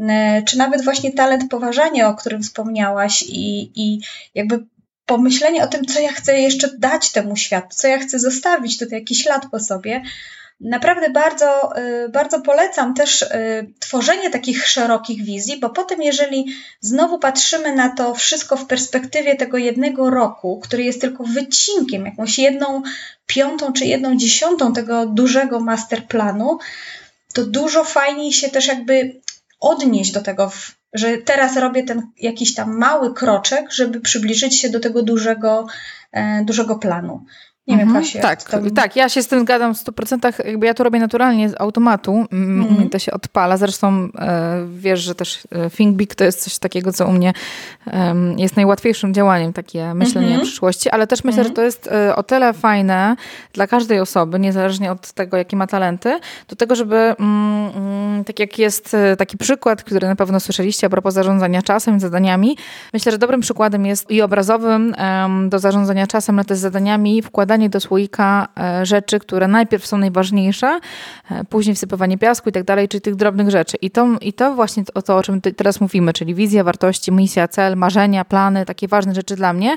e, 0.00 0.42
czy 0.42 0.58
nawet 0.58 0.84
właśnie 0.84 1.12
talent 1.12 1.50
poważania, 1.50 2.08
o 2.08 2.14
którym 2.14 2.42
wspomniałaś 2.42 3.22
i, 3.22 3.72
i 3.74 4.00
jakby 4.34 4.64
pomyślenie 5.06 5.64
o 5.64 5.66
tym, 5.66 5.84
co 5.84 6.00
ja 6.00 6.12
chcę 6.12 6.40
jeszcze 6.40 6.70
dać 6.78 7.12
temu 7.12 7.36
światu, 7.36 7.68
co 7.70 7.88
ja 7.88 7.98
chcę 7.98 8.18
zostawić 8.18 8.78
tutaj 8.78 8.98
jakiś 8.98 9.22
ślad 9.22 9.46
po 9.50 9.60
sobie, 9.60 10.02
Naprawdę 10.62 11.10
bardzo, 11.10 11.76
y, 11.78 12.08
bardzo 12.08 12.40
polecam 12.40 12.94
też 12.94 13.22
y, 13.22 13.26
tworzenie 13.78 14.30
takich 14.30 14.68
szerokich 14.68 15.24
wizji, 15.24 15.60
bo 15.60 15.70
potem, 15.70 16.02
jeżeli 16.02 16.46
znowu 16.80 17.18
patrzymy 17.18 17.74
na 17.74 17.88
to 17.88 18.14
wszystko 18.14 18.56
w 18.56 18.66
perspektywie 18.66 19.36
tego 19.36 19.58
jednego 19.58 20.10
roku, 20.10 20.60
który 20.60 20.82
jest 20.82 21.00
tylko 21.00 21.24
wycinkiem, 21.24 22.06
jakąś 22.06 22.38
jedną 22.38 22.82
piątą 23.26 23.72
czy 23.72 23.84
jedną 23.84 24.16
dziesiątą 24.16 24.72
tego 24.72 25.06
dużego 25.06 25.60
masterplanu, 25.60 26.58
to 27.34 27.46
dużo 27.46 27.84
fajniej 27.84 28.32
się 28.32 28.48
też 28.48 28.66
jakby 28.66 29.20
odnieść 29.60 30.12
do 30.12 30.20
tego, 30.20 30.50
że 30.92 31.18
teraz 31.18 31.56
robię 31.56 31.84
ten 31.84 32.02
jakiś 32.20 32.54
tam 32.54 32.78
mały 32.78 33.14
kroczek, 33.14 33.72
żeby 33.72 34.00
przybliżyć 34.00 34.60
się 34.60 34.70
do 34.70 34.80
tego 34.80 35.02
dużego, 35.02 35.66
e, 36.12 36.44
dużego 36.44 36.76
planu. 36.76 37.24
Nie 37.66 37.74
mhm, 37.74 37.92
wiem, 37.92 38.02
Kasia. 38.02 38.22
Tak, 38.22 38.42
tam... 38.42 38.70
tak, 38.70 38.96
ja 38.96 39.08
się 39.08 39.22
z 39.22 39.28
tym 39.28 39.40
zgadzam 39.40 39.74
w 39.74 39.78
100%. 39.78 40.46
Jakby 40.46 40.66
ja 40.66 40.74
to 40.74 40.84
robię 40.84 41.00
naturalnie 41.00 41.48
z 41.48 41.60
automatu. 41.60 42.26
Mhm. 42.32 42.90
to 42.90 42.98
się 42.98 43.12
odpala. 43.12 43.56
Zresztą 43.56 44.08
e, 44.18 44.66
wiesz, 44.74 45.00
że 45.00 45.14
też 45.14 45.42
e, 45.50 45.70
ThinkBig 45.70 46.14
to 46.14 46.24
jest 46.24 46.40
coś 46.44 46.58
takiego, 46.58 46.92
co 46.92 47.06
u 47.06 47.12
mnie 47.12 47.32
e, 47.86 48.14
jest 48.36 48.56
najłatwiejszym 48.56 49.14
działaniem, 49.14 49.52
takie 49.52 49.94
myślenie 49.94 50.26
mhm. 50.26 50.42
o 50.42 50.44
przyszłości, 50.44 50.90
ale 50.90 51.06
też 51.06 51.24
myślę, 51.24 51.44
że 51.44 51.50
mhm. 51.50 51.54
to 51.54 51.62
jest 51.62 51.88
e, 51.92 52.16
o 52.16 52.22
tyle 52.22 52.52
fajne 52.52 53.16
dla 53.52 53.66
każdej 53.66 54.00
osoby, 54.00 54.40
niezależnie 54.40 54.92
od 54.92 55.12
tego, 55.12 55.36
jakie 55.36 55.56
ma 55.56 55.66
talenty, 55.66 56.20
do 56.48 56.56
tego, 56.56 56.74
żeby 56.74 56.96
mm, 56.96 57.70
mm, 57.76 58.24
tak 58.24 58.40
jak 58.40 58.58
jest 58.58 58.94
e, 58.94 59.16
taki 59.16 59.38
przykład, 59.38 59.82
który 59.82 60.08
na 60.08 60.16
pewno 60.16 60.40
słyszeliście 60.40 60.86
a 60.86 60.90
propos 60.90 61.14
zarządzania 61.14 61.62
czasem, 61.62 62.00
zadaniami. 62.00 62.56
Myślę, 62.92 63.12
że 63.12 63.18
dobrym 63.18 63.40
przykładem 63.40 63.86
jest 63.86 64.10
i 64.10 64.22
obrazowym 64.22 64.94
do 65.48 65.58
zarządzania 65.58 66.06
czasem, 66.06 66.38
ale 66.38 66.44
też 66.44 66.58
zadaniami 66.58 67.22
wkładanie 67.22 67.51
wkładanie 67.52 67.70
do 67.70 67.80
słoika 67.80 68.48
e, 68.60 68.86
rzeczy, 68.86 69.18
które 69.18 69.48
najpierw 69.48 69.86
są 69.86 69.98
najważniejsze, 69.98 70.80
e, 71.30 71.44
później 71.44 71.76
wsypywanie 71.76 72.18
piasku 72.18 72.48
i 72.48 72.52
tak 72.52 72.64
dalej, 72.64 72.88
czyli 72.88 73.00
tych 73.00 73.16
drobnych 73.16 73.50
rzeczy. 73.50 73.76
I 73.80 73.90
to, 73.90 74.08
i 74.20 74.32
to 74.32 74.54
właśnie 74.54 74.82
o 74.94 75.02
to, 75.02 75.16
o 75.16 75.22
czym 75.22 75.40
teraz 75.40 75.80
mówimy, 75.80 76.12
czyli 76.12 76.34
wizja, 76.34 76.64
wartości, 76.64 77.12
misja, 77.12 77.48
cel, 77.48 77.76
marzenia, 77.76 78.24
plany, 78.24 78.66
takie 78.66 78.88
ważne 78.88 79.14
rzeczy 79.14 79.36
dla 79.36 79.52
mnie, 79.52 79.76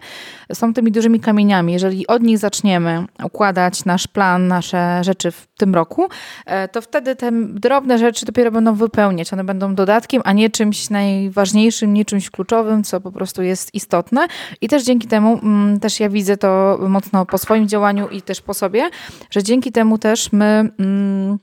są 0.53 0.73
tymi 0.73 0.91
dużymi 0.91 1.19
kamieniami. 1.19 1.73
Jeżeli 1.73 2.07
od 2.07 2.23
nich 2.23 2.37
zaczniemy 2.37 3.05
układać 3.23 3.85
nasz 3.85 4.07
plan, 4.07 4.47
nasze 4.47 5.03
rzeczy 5.03 5.31
w 5.31 5.47
tym 5.57 5.75
roku, 5.75 6.09
e, 6.45 6.67
to 6.67 6.81
wtedy 6.81 7.15
te 7.15 7.31
drobne 7.31 7.97
rzeczy 7.97 8.25
dopiero 8.25 8.51
będą 8.51 8.75
wypełniać. 8.75 9.33
One 9.33 9.43
będą 9.43 9.75
dodatkiem, 9.75 10.21
a 10.25 10.33
nie 10.33 10.49
czymś 10.49 10.89
najważniejszym, 10.89 11.93
nie 11.93 12.05
czymś 12.05 12.29
kluczowym, 12.29 12.83
co 12.83 13.01
po 13.01 13.11
prostu 13.11 13.43
jest 13.43 13.73
istotne. 13.73 14.27
I 14.61 14.67
też 14.67 14.83
dzięki 14.83 15.07
temu 15.07 15.39
mm, 15.43 15.79
też 15.79 15.99
ja 15.99 16.09
widzę 16.09 16.37
to 16.37 16.79
mocno 16.89 17.25
po 17.25 17.37
swoim 17.37 17.64
działaniu 17.67 18.07
i 18.07 18.21
też 18.21 18.41
po 18.41 18.53
sobie, 18.53 18.89
że 19.31 19.43
dzięki 19.43 19.71
temu 19.71 19.97
też 19.97 20.31
my 20.31 20.69
mm, 20.79 21.39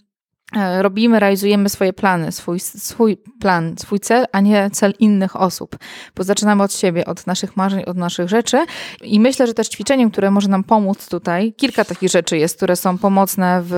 e, 0.57 0.83
robimy, 0.83 1.21
realizujemy 1.21 1.69
swoje 1.69 1.93
plany, 1.93 2.33
swój, 2.33 2.61
swój 2.61 3.17
plan, 3.41 3.75
swój 3.79 4.01
cel, 4.01 4.27
a 4.33 4.41
nie 4.41 4.71
cel 4.71 4.95
innych 4.99 5.37
osób. 5.37 5.77
Bo 6.17 6.25
zaczynamy 6.25 6.63
od 6.63 6.75
siebie, 6.75 7.07
od 7.07 7.27
naszych 7.27 7.57
marzeń, 7.57 7.85
od 7.85 7.97
naszych 7.97 8.29
rzeczy. 8.29 8.65
I 9.03 9.21
myślę, 9.21 9.47
że 9.47 9.55
też 9.55 9.69
ćwiczeniem, 9.69 10.11
które 10.11 10.31
może 10.31 10.49
nam 10.49 10.65
pomóc 10.65 11.09
tutaj, 11.09 11.53
kilka 11.57 11.85
takich 11.85 12.11
rzeczy 12.11 12.39
jest, 12.39 12.57
które 12.57 12.77
są 12.77 12.99
pomocne 12.99 13.63
w 13.65 13.75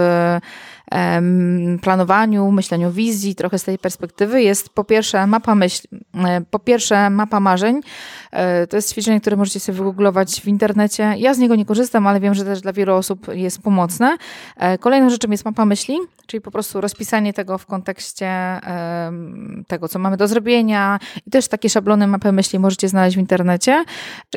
planowaniu, 1.82 2.50
myśleniu 2.50 2.90
wizji, 2.90 3.34
trochę 3.34 3.58
z 3.58 3.64
tej 3.64 3.78
perspektywy 3.78 4.42
jest 4.42 4.68
po 4.68 4.84
pierwsze 4.84 5.26
mapa 5.26 5.54
myśl, 5.54 5.88
e, 6.14 6.40
po 6.50 6.58
pierwsze 6.58 7.10
mapa 7.10 7.40
marzeń. 7.40 7.80
E, 8.30 8.66
to 8.66 8.76
jest 8.76 8.92
ćwiczenie, 8.92 9.20
które 9.20 9.36
możecie 9.36 9.60
sobie 9.60 9.78
wygooglować 9.78 10.40
w 10.40 10.48
internecie. 10.48 11.14
Ja 11.18 11.34
z 11.34 11.38
niego 11.38 11.56
nie 11.56 11.64
korzystam, 11.64 12.06
ale 12.06 12.20
wiem, 12.20 12.34
że 12.34 12.44
też 12.44 12.60
dla 12.60 12.72
wielu 12.72 12.94
osób 12.94 13.26
jest 13.32 13.62
pomocne. 13.62 14.16
E, 14.56 14.78
kolejną 14.78 15.10
rzeczą 15.10 15.30
jest 15.30 15.44
mapa 15.44 15.64
myśli, 15.64 15.98
czyli 16.26 16.40
po 16.40 16.50
prostu 16.50 16.80
rozpisanie 16.80 17.32
tego 17.32 17.58
w 17.58 17.66
kontekście 17.66 18.60
tego, 19.66 19.88
co 19.88 19.98
mamy 19.98 20.16
do 20.16 20.28
zrobienia 20.28 20.98
i 21.26 21.30
też 21.30 21.48
takie 21.48 21.68
szablony 21.68 22.06
mapy 22.06 22.32
myśli 22.32 22.58
możecie 22.58 22.88
znaleźć 22.88 23.16
w 23.16 23.20
internecie. 23.20 23.84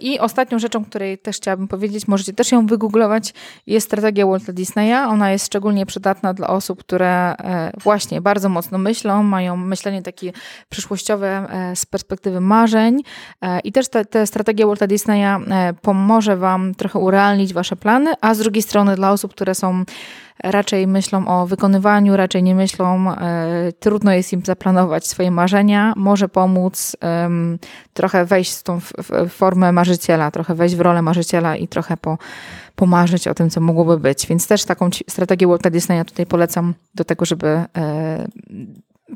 I 0.01 0.19
ostatnią 0.19 0.59
rzeczą, 0.59 0.85
której 0.85 1.17
też 1.17 1.37
chciałabym 1.37 1.67
powiedzieć, 1.67 2.07
możecie 2.07 2.33
też 2.33 2.51
ją 2.51 2.65
wygooglować, 2.67 3.33
jest 3.67 3.87
strategia 3.87 4.25
Walta 4.25 4.53
Disneya. 4.53 5.07
Ona 5.09 5.31
jest 5.31 5.45
szczególnie 5.45 5.85
przydatna 5.85 6.33
dla 6.37 6.47
osób, 6.47 6.79
które 6.79 7.35
e, 7.37 7.71
właśnie 7.83 8.21
bardzo 8.21 8.49
mocno 8.49 8.77
myślą, 8.77 9.23
mają 9.23 9.57
myślenie 9.57 10.01
takie 10.01 10.31
przyszłościowe 10.69 11.47
e, 11.49 11.75
z 11.75 11.85
perspektywy 11.85 12.41
marzeń 12.41 13.01
e, 13.41 13.59
i 13.59 13.71
też 13.71 13.89
te, 13.89 14.05
te 14.05 14.27
strategia 14.27 14.67
Walta 14.67 14.87
Disneya 14.87 15.39
pomoże 15.81 16.37
Wam 16.37 16.75
trochę 16.75 16.99
urealnić 16.99 17.53
Wasze 17.53 17.75
plany, 17.75 18.13
a 18.21 18.33
z 18.33 18.37
drugiej 18.37 18.63
strony 18.63 18.95
dla 18.95 19.11
osób, 19.11 19.33
które 19.33 19.55
są 19.55 19.83
raczej 20.43 20.87
myślą 20.87 21.27
o 21.27 21.47
wykonywaniu, 21.47 22.17
raczej 22.17 22.43
nie 22.43 22.55
myślą, 22.55 23.11
e, 23.11 23.71
trudno 23.79 24.11
jest 24.11 24.33
im 24.33 24.41
zaplanować 24.45 25.07
swoje 25.07 25.31
marzenia, 25.31 25.93
może 25.95 26.29
pomóc 26.29 26.95
trochę 27.93 28.25
wejść 28.25 28.55
w 28.55 28.63
tą 28.63 28.79
formę 29.29 29.71
marzyciela, 29.71 30.31
trochę 30.31 30.55
wejść 30.55 30.75
w 30.75 30.81
rolę 30.81 31.01
marzyciela 31.01 31.55
i 31.55 31.67
trochę 31.67 31.97
po, 31.97 32.17
pomarzyć 32.75 33.27
o 33.27 33.33
tym, 33.33 33.49
co 33.49 33.61
mogłoby 33.61 33.99
być. 33.99 34.27
Więc 34.27 34.47
też 34.47 34.65
taką 34.65 34.89
strategię 35.09 35.47
Walta 35.47 35.69
Disneya 35.69 36.05
tutaj 36.05 36.25
polecam 36.25 36.73
do 36.95 37.03
tego, 37.03 37.25
żeby 37.25 37.47
e, 37.47 38.27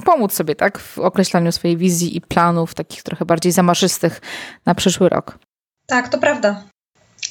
pomóc 0.05 0.33
sobie 0.33 0.55
tak 0.55 0.79
w 0.79 0.99
określaniu 0.99 1.51
swojej 1.51 1.77
wizji 1.77 2.17
i 2.17 2.21
planów, 2.21 2.73
takich 2.73 3.03
trochę 3.03 3.25
bardziej 3.25 3.51
zamaszystych 3.51 4.21
na 4.65 4.75
przyszły 4.75 5.09
rok. 5.09 5.39
Tak, 5.87 6.09
to 6.09 6.17
prawda. 6.17 6.63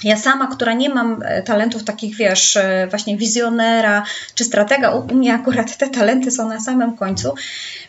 Ja 0.04 0.16
sama, 0.16 0.46
która 0.46 0.72
nie 0.72 0.88
mam 0.88 1.22
e, 1.24 1.42
talentów 1.42 1.84
takich, 1.84 2.16
wiesz, 2.16 2.56
e, 2.56 2.86
właśnie 2.90 3.16
wizjonera 3.16 4.04
czy 4.34 4.44
stratega, 4.44 4.90
u 4.90 5.14
mnie 5.14 5.34
akurat 5.34 5.76
te 5.76 5.88
talenty 5.88 6.30
są 6.30 6.48
na 6.48 6.60
samym 6.60 6.96
końcu. 6.96 7.34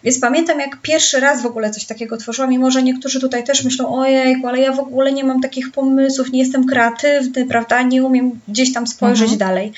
Więc 0.03 0.20
pamiętam, 0.20 0.60
jak 0.60 0.82
pierwszy 0.82 1.20
raz 1.20 1.41
w 1.41 1.46
ogóle 1.46 1.72
coś 1.72 1.86
takiego 1.86 2.18
tworzyłam, 2.18 2.50
mimo 2.50 2.72
że 2.72 2.84
niektórzy 2.84 3.20
tutaj 3.20 3.44
też 3.44 3.63
myślą, 3.63 3.96
ojej, 3.96 4.44
ale 4.48 4.60
ja 4.60 4.74
w 4.74 4.80
ogóle 4.80 5.12
nie 5.12 5.24
mam 5.24 5.41
takich 5.41 5.72
pomysłów, 5.72 6.32
nie 6.32 6.39
jestem 6.39 6.65
kreatywny, 6.65 7.46
prawda, 7.46 7.82
nie 7.82 8.03
umiem 8.03 8.32
gdzieś 8.48 8.74
tam 8.74 8.88
spojrzeć 8.88 9.32
mhm. 9.32 9.38
dalej. 9.38 9.74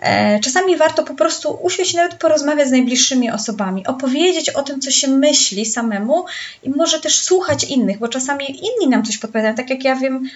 E, 0.00 0.40
czasami 0.40 0.76
warto 0.76 1.02
po 1.02 1.14
prostu 1.14 1.58
usiąść 1.62 1.94
nawet 1.94 2.14
porozmawiać 2.14 2.68
z 2.68 2.70
najbliższymi 2.70 3.30
osobami, 3.30 3.86
opowiedzieć 3.86 4.50
o 4.50 4.62
tym, 4.62 4.80
co 4.80 4.90
się 4.90 5.08
myśli 5.08 5.66
samemu 5.66 6.24
i 6.62 6.70
może 6.70 7.00
też 7.00 7.20
słuchać 7.20 7.64
innych, 7.64 7.98
bo 7.98 8.08
czasami 8.08 8.44
inni 8.50 8.90
nam 8.90 9.04
coś 9.04 9.18
podpowiadają. 9.18 9.54
Tak 9.54 9.70
jak 9.70 9.84
ja 9.84 9.96
wiem, 9.96 10.28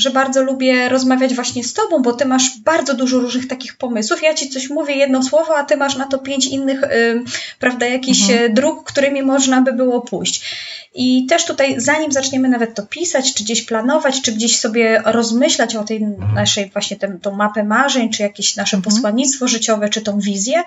że 0.00 0.10
bardzo 0.10 0.42
lubię 0.42 0.88
rozmawiać 0.88 1.34
właśnie 1.34 1.64
z 1.64 1.74
Tobą, 1.74 2.02
bo 2.02 2.12
Ty 2.12 2.24
masz 2.24 2.58
bardzo 2.58 2.94
dużo 2.94 3.18
różnych 3.18 3.48
takich 3.48 3.76
pomysłów. 3.76 4.22
Ja 4.22 4.34
Ci 4.34 4.50
coś 4.50 4.70
mówię, 4.70 4.94
jedno 4.94 5.22
słowo, 5.22 5.56
a 5.56 5.64
Ty 5.64 5.76
masz 5.76 5.96
na 5.96 6.06
to 6.06 6.18
pięć 6.18 6.46
innych, 6.46 6.80
yy, 6.80 7.24
prawda, 7.58 7.86
jakichś 7.86 8.30
mhm. 8.30 8.54
dróg, 8.54 8.88
którymi 8.88 9.22
można 9.22 9.62
by 9.62 9.72
było 9.72 10.00
pójść. 10.00 10.44
I 10.94 11.26
też 11.26 11.44
tutaj, 11.44 11.80
zanim 11.80 12.12
zaczniemy 12.12 12.48
nawet 12.48 12.74
to 12.74 12.82
pisać, 12.82 13.34
czy 13.34 13.44
gdzieś 13.44 13.62
planować, 13.62 14.22
czy 14.22 14.32
gdzieś 14.32 14.58
sobie 14.58 15.02
rozmyślać 15.04 15.76
o 15.76 15.84
tej 15.84 16.06
naszej 16.34 16.70
właśnie 16.70 16.96
tę, 16.96 17.18
tą 17.22 17.30
mapę 17.30 17.64
marzeń, 17.64 18.10
czy 18.10 18.22
jakieś 18.22 18.56
nasze 18.56 18.76
mhm. 18.76 18.94
posłannictwo 18.94 19.48
życiowe, 19.48 19.88
czy 19.88 20.00
tą 20.00 20.20
wizję, 20.20 20.62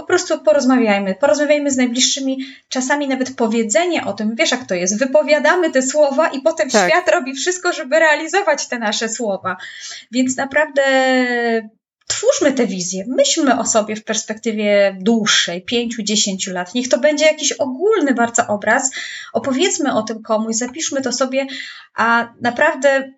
po 0.00 0.06
prostu 0.06 0.40
porozmawiajmy. 0.40 1.14
Porozmawiajmy 1.14 1.70
z 1.70 1.76
najbliższymi. 1.76 2.38
Czasami 2.68 3.08
nawet 3.08 3.36
powiedzenie 3.36 4.04
o 4.04 4.12
tym, 4.12 4.34
wiesz 4.34 4.50
jak 4.50 4.64
to 4.64 4.74
jest, 4.74 4.98
wypowiadamy 4.98 5.70
te 5.70 5.82
słowa 5.82 6.28
i 6.28 6.40
potem 6.40 6.70
tak. 6.70 6.90
świat 6.90 7.08
robi 7.08 7.34
wszystko, 7.34 7.72
żeby 7.72 7.98
realizować 7.98 8.68
te 8.68 8.78
nasze 8.78 9.08
słowa. 9.08 9.56
Więc 10.10 10.36
naprawdę 10.36 10.82
twórzmy 12.06 12.52
te 12.52 12.66
wizje, 12.66 13.04
myślmy 13.08 13.58
o 13.58 13.66
sobie 13.66 13.96
w 13.96 14.04
perspektywie 14.04 14.96
dłuższej, 15.00 15.62
pięciu, 15.62 16.02
dziesięciu 16.02 16.52
lat. 16.52 16.74
Niech 16.74 16.88
to 16.88 16.98
będzie 16.98 17.24
jakiś 17.24 17.52
ogólny 17.52 18.14
bardzo 18.14 18.46
obraz. 18.46 18.90
Opowiedzmy 19.32 19.94
o 19.94 20.02
tym 20.02 20.22
komuś, 20.22 20.56
zapiszmy 20.56 21.00
to 21.02 21.12
sobie, 21.12 21.46
a 21.94 22.32
naprawdę 22.40 23.12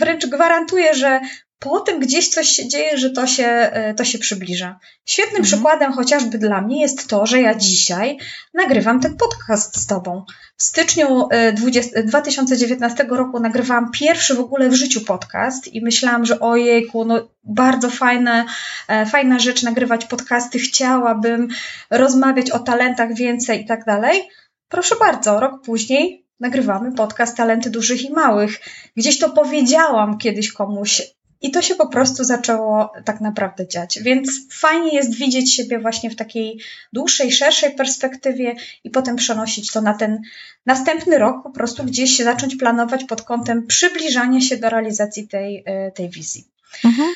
wręcz 0.00 0.26
gwarantuję, 0.26 0.94
że 0.94 1.20
po 1.58 1.80
tym 1.80 2.00
gdzieś 2.00 2.28
coś 2.28 2.48
się 2.48 2.68
dzieje, 2.68 2.98
że 2.98 3.10
to 3.10 3.26
się, 3.26 3.46
e, 3.46 3.94
to 3.94 4.04
się 4.04 4.18
przybliża. 4.18 4.78
Świetnym 5.06 5.40
mhm. 5.40 5.44
przykładem 5.44 5.92
chociażby 5.92 6.38
dla 6.38 6.60
mnie 6.60 6.80
jest 6.80 7.08
to, 7.08 7.26
że 7.26 7.40
ja 7.40 7.54
dzisiaj 7.54 8.18
nagrywam 8.54 9.00
ten 9.00 9.16
podcast 9.16 9.76
z 9.76 9.86
Tobą. 9.86 10.24
W 10.56 10.62
styczniu 10.62 11.28
20, 11.54 11.98
e, 11.98 12.02
2019 12.02 13.04
roku 13.10 13.40
nagrywałam 13.40 13.90
pierwszy 13.90 14.34
w 14.34 14.40
ogóle 14.40 14.68
w 14.68 14.74
życiu 14.74 15.00
podcast 15.00 15.68
i 15.68 15.80
myślałam, 15.82 16.26
że 16.26 16.40
ojejku, 16.40 17.04
no 17.04 17.28
bardzo 17.44 17.90
fajne, 17.90 18.46
e, 18.88 19.06
fajna 19.06 19.38
rzecz 19.38 19.62
nagrywać 19.62 20.04
podcasty, 20.04 20.58
chciałabym 20.58 21.48
rozmawiać 21.90 22.50
o 22.50 22.58
talentach 22.58 23.14
więcej 23.14 23.62
i 23.62 23.66
tak 23.66 23.84
dalej. 23.84 24.28
Proszę 24.68 24.94
bardzo, 25.00 25.40
rok 25.40 25.62
później 25.62 26.24
nagrywamy 26.40 26.92
podcast 26.92 27.36
Talenty 27.36 27.70
Dużych 27.70 28.02
i 28.04 28.12
Małych. 28.12 28.60
Gdzieś 28.96 29.18
to 29.18 29.30
powiedziałam 29.30 30.18
kiedyś 30.18 30.52
komuś, 30.52 31.02
i 31.40 31.50
to 31.50 31.62
się 31.62 31.74
po 31.74 31.88
prostu 31.88 32.24
zaczęło 32.24 32.92
tak 33.04 33.20
naprawdę 33.20 33.68
dziać. 33.68 33.98
Więc 34.02 34.30
fajnie 34.52 34.94
jest 34.94 35.14
widzieć 35.14 35.54
siebie 35.54 35.78
właśnie 35.78 36.10
w 36.10 36.16
takiej 36.16 36.60
dłuższej, 36.92 37.32
szerszej 37.32 37.74
perspektywie 37.74 38.54
i 38.84 38.90
potem 38.90 39.16
przenosić 39.16 39.72
to 39.72 39.80
na 39.80 39.94
ten 39.94 40.22
następny 40.66 41.18
rok, 41.18 41.42
po 41.42 41.50
prostu 41.50 41.84
gdzieś 41.84 42.16
się 42.16 42.24
zacząć 42.24 42.56
planować 42.56 43.04
pod 43.04 43.22
kątem 43.22 43.66
przybliżania 43.66 44.40
się 44.40 44.56
do 44.56 44.70
realizacji 44.70 45.28
tej, 45.28 45.62
e, 45.66 45.90
tej 45.90 46.08
wizji. 46.08 46.44
Mhm. 46.84 47.08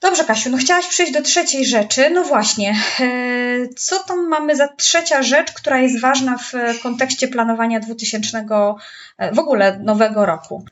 Dobrze, 0.00 0.24
Kasiu, 0.24 0.50
no 0.50 0.58
chciałaś 0.58 0.86
przejść 0.86 1.12
do 1.12 1.22
trzeciej 1.22 1.66
rzeczy. 1.66 2.10
No 2.10 2.24
właśnie, 2.24 2.76
e, 3.00 3.68
co 3.76 3.98
tam 3.98 4.28
mamy 4.28 4.56
za 4.56 4.68
trzecia 4.68 5.22
rzecz, 5.22 5.52
która 5.52 5.80
jest 5.80 6.00
ważna 6.00 6.38
w 6.38 6.52
kontekście 6.82 7.28
planowania 7.28 7.80
2000 7.80 8.38
e, 9.18 9.32
w 9.32 9.38
ogóle 9.38 9.78
nowego 9.78 10.26
roku? 10.26 10.64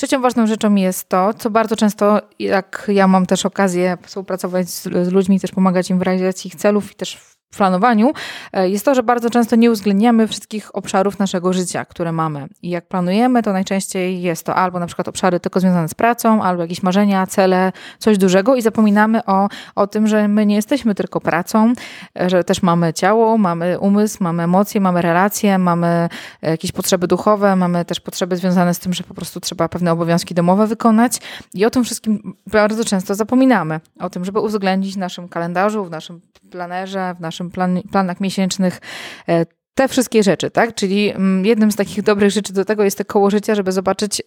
Trzecią 0.00 0.20
ważną 0.20 0.46
rzeczą 0.46 0.74
jest 0.74 1.08
to, 1.08 1.34
co 1.34 1.50
bardzo 1.50 1.76
często, 1.76 2.20
jak 2.38 2.84
ja 2.88 3.08
mam 3.08 3.26
też 3.26 3.46
okazję 3.46 3.98
współpracować 4.06 4.70
z, 4.70 4.82
z 4.82 5.12
ludźmi, 5.12 5.40
też 5.40 5.50
pomagać 5.50 5.90
im 5.90 5.98
w 5.98 6.02
realizacji 6.02 6.48
ich 6.48 6.54
celów 6.54 6.92
i 6.92 6.94
też 6.94 7.18
planowaniu, 7.56 8.12
e, 8.52 8.68
jest 8.68 8.84
to, 8.84 8.94
że 8.94 9.02
bardzo 9.02 9.30
często 9.30 9.56
nie 9.56 9.70
uwzględniamy 9.70 10.28
wszystkich 10.28 10.76
obszarów 10.76 11.18
naszego 11.18 11.52
życia, 11.52 11.84
które 11.84 12.12
mamy. 12.12 12.46
I 12.62 12.70
jak 12.70 12.86
planujemy, 12.86 13.42
to 13.42 13.52
najczęściej 13.52 14.22
jest 14.22 14.46
to 14.46 14.54
albo 14.54 14.78
na 14.78 14.86
przykład 14.86 15.08
obszary 15.08 15.40
tylko 15.40 15.60
związane 15.60 15.88
z 15.88 15.94
pracą, 15.94 16.42
albo 16.42 16.62
jakieś 16.62 16.82
marzenia, 16.82 17.26
cele, 17.26 17.72
coś 17.98 18.18
dużego 18.18 18.56
i 18.56 18.62
zapominamy 18.62 19.24
o, 19.24 19.48
o 19.74 19.86
tym, 19.86 20.06
że 20.06 20.28
my 20.28 20.46
nie 20.46 20.54
jesteśmy 20.54 20.94
tylko 20.94 21.20
pracą, 21.20 21.72
e, 22.20 22.30
że 22.30 22.44
też 22.44 22.62
mamy 22.62 22.92
ciało, 22.92 23.38
mamy 23.38 23.78
umysł, 23.78 24.16
mamy 24.20 24.42
emocje, 24.42 24.80
mamy 24.80 25.02
relacje, 25.02 25.58
mamy 25.58 26.08
jakieś 26.42 26.72
potrzeby 26.72 27.06
duchowe, 27.06 27.56
mamy 27.56 27.84
też 27.84 28.00
potrzeby 28.00 28.36
związane 28.36 28.74
z 28.74 28.78
tym, 28.78 28.92
że 28.92 29.04
po 29.04 29.14
prostu 29.14 29.40
trzeba 29.40 29.68
pewne 29.68 29.92
obowiązki 29.92 30.34
domowe 30.34 30.66
wykonać 30.66 31.20
i 31.54 31.64
o 31.64 31.70
tym 31.70 31.84
wszystkim 31.84 32.34
bardzo 32.46 32.84
często 32.84 33.14
zapominamy. 33.14 33.80
O 34.00 34.10
tym, 34.10 34.24
żeby 34.24 34.40
uwzględnić 34.40 34.94
w 34.94 34.98
naszym 34.98 35.28
kalendarzu, 35.28 35.84
w 35.84 35.90
naszym 35.90 36.20
planerze, 36.50 37.14
w 37.18 37.20
naszym 37.20 37.39
plan, 37.48 37.82
planach 37.92 38.20
miesięcznych 38.20 38.80
e, 39.28 39.46
te 39.74 39.88
wszystkie 39.88 40.22
rzeczy, 40.22 40.50
tak? 40.50 40.74
Czyli 40.74 41.10
mm, 41.10 41.46
jednym 41.46 41.72
z 41.72 41.76
takich 41.76 42.02
dobrych 42.02 42.30
rzeczy 42.30 42.52
do 42.52 42.64
tego 42.64 42.84
jest 42.84 42.98
te 42.98 43.04
koło 43.04 43.30
życia, 43.30 43.54
żeby 43.54 43.72
zobaczyć 43.72 44.22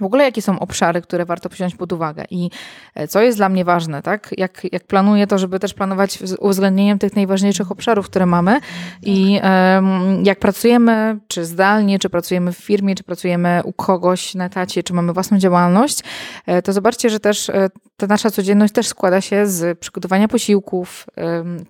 w 0.00 0.04
ogóle 0.04 0.24
jakie 0.24 0.42
są 0.42 0.58
obszary, 0.58 1.02
które 1.02 1.24
warto 1.24 1.48
wziąć 1.48 1.74
pod 1.74 1.92
uwagę 1.92 2.24
i 2.30 2.50
e, 2.94 3.08
co 3.08 3.20
jest 3.20 3.38
dla 3.38 3.48
mnie 3.48 3.64
ważne, 3.64 4.02
tak? 4.02 4.30
Jak, 4.38 4.62
jak 4.72 4.84
planuję 4.84 5.26
to, 5.26 5.38
żeby 5.38 5.60
też 5.60 5.74
planować 5.74 6.18
z 6.22 6.36
uwzględnieniem 6.40 6.98
tych 6.98 7.16
najważniejszych 7.16 7.72
obszarów, 7.72 8.06
które 8.06 8.26
mamy 8.26 8.60
i 9.02 9.40
um, 9.42 10.24
jak 10.24 10.38
pracujemy, 10.38 11.18
czy 11.28 11.44
zdalnie, 11.44 11.98
czy 11.98 12.10
pracujemy 12.10 12.52
w 12.52 12.58
firmie, 12.58 12.94
czy 12.94 13.04
pracujemy 13.04 13.60
u 13.64 13.72
kogoś 13.72 14.34
na 14.34 14.44
etacie, 14.44 14.82
czy 14.82 14.94
mamy 14.94 15.12
własną 15.12 15.38
działalność, 15.38 16.00
e, 16.46 16.62
to 16.62 16.72
zobaczcie, 16.72 17.10
że 17.10 17.20
też 17.20 17.50
e, 17.50 17.68
ta 17.96 18.06
nasza 18.06 18.30
codzienność 18.30 18.74
też 18.74 18.86
składa 18.86 19.20
się 19.20 19.46
z 19.46 19.78
przygotowania 19.78 20.28
posiłków, 20.28 21.06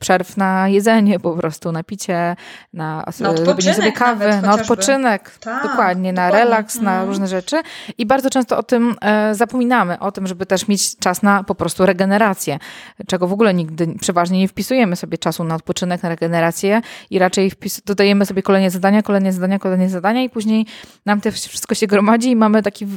przerw 0.01 0.37
na 0.37 0.69
jedzenie 0.69 1.21
po 1.21 1.33
prostu, 1.33 1.73
na 1.73 1.83
picie, 1.83 2.37
na, 2.73 3.05
na 3.21 3.33
robienie 3.33 3.75
sobie 3.75 3.93
kawy, 3.93 4.41
na 4.43 4.55
odpoczynek, 4.55 5.39
tak, 5.41 5.63
dokładnie, 5.63 6.13
na 6.13 6.27
dokładnie. 6.27 6.45
relaks, 6.45 6.75
na 6.75 6.91
mhm. 6.91 7.09
różne 7.09 7.29
rzeczy 7.29 7.57
i 7.99 8.07
bardzo 8.09 8.31
często 8.31 8.59
o 8.59 8.63
tym 8.63 8.95
e, 9.01 9.35
zapominamy, 9.35 9.99
o 9.99 10.13
tym, 10.13 10.27
żeby 10.27 10.47
też 10.47 10.69
mieć 10.69 10.97
czas 10.97 11.23
na 11.23 11.45
po 11.45 11.55
prostu 11.55 11.87
regenerację, 11.87 12.59
czego 13.07 13.29
w 13.29 13.33
ogóle 13.33 13.55
nigdy 13.55 13.95
przeważnie 14.01 14.39
nie 14.39 14.49
wpisujemy 14.49 14.97
sobie 14.97 15.19
czasu 15.19 15.45
na 15.45 15.55
odpoczynek, 15.55 16.03
na 16.03 16.09
regenerację 16.09 16.81
i 17.11 17.19
raczej 17.19 17.51
wpis, 17.51 17.81
dodajemy 17.87 18.27
sobie 18.27 18.43
kolejne 18.43 18.71
zadania, 18.71 19.03
kolejne 19.03 19.33
zadania, 19.33 19.59
kolejne 19.59 19.89
zadania 19.89 20.23
i 20.23 20.31
później 20.31 20.67
nam 21.07 21.21
to 21.21 21.33
wszystko 21.33 21.75
się 21.75 21.87
gromadzi 21.87 22.31
i 22.31 22.37
mamy 22.37 22.63
taki 22.63 22.85
e, 22.85 22.89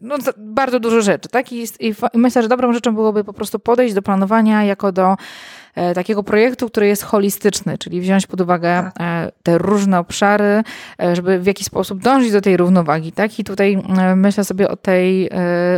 no, 0.00 0.16
bardzo 0.36 0.80
dużo 0.80 1.02
rzeczy, 1.02 1.28
tak? 1.28 1.52
I, 1.52 1.64
i 1.80 1.94
myślę, 2.14 2.42
że 2.42 2.48
dobrą 2.48 2.72
rzeczą 2.72 2.94
byłoby 2.94 3.24
po 3.24 3.32
prostu 3.32 3.58
podejść 3.58 3.94
do 3.94 4.02
planowania 4.02 4.64
jako 4.64 4.92
do 4.92 5.16
takiego 5.94 6.22
projektu, 6.22 6.68
który 6.68 6.86
jest 6.86 7.02
holistyczny, 7.02 7.78
czyli 7.78 8.00
wziąć 8.00 8.26
pod 8.26 8.40
uwagę 8.40 8.90
tak. 8.94 8.94
e, 9.00 9.32
te 9.42 9.58
różne 9.58 9.98
obszary, 9.98 10.62
e, 11.02 11.16
żeby 11.16 11.38
w 11.38 11.46
jakiś 11.46 11.66
sposób 11.66 12.02
dążyć 12.02 12.32
do 12.32 12.40
tej 12.40 12.56
równowagi. 12.56 13.12
Tak? 13.12 13.38
I 13.38 13.44
tutaj 13.44 13.82
myślę 14.16 14.44
sobie 14.44 14.68
o 14.68 14.76
tej, 14.76 15.30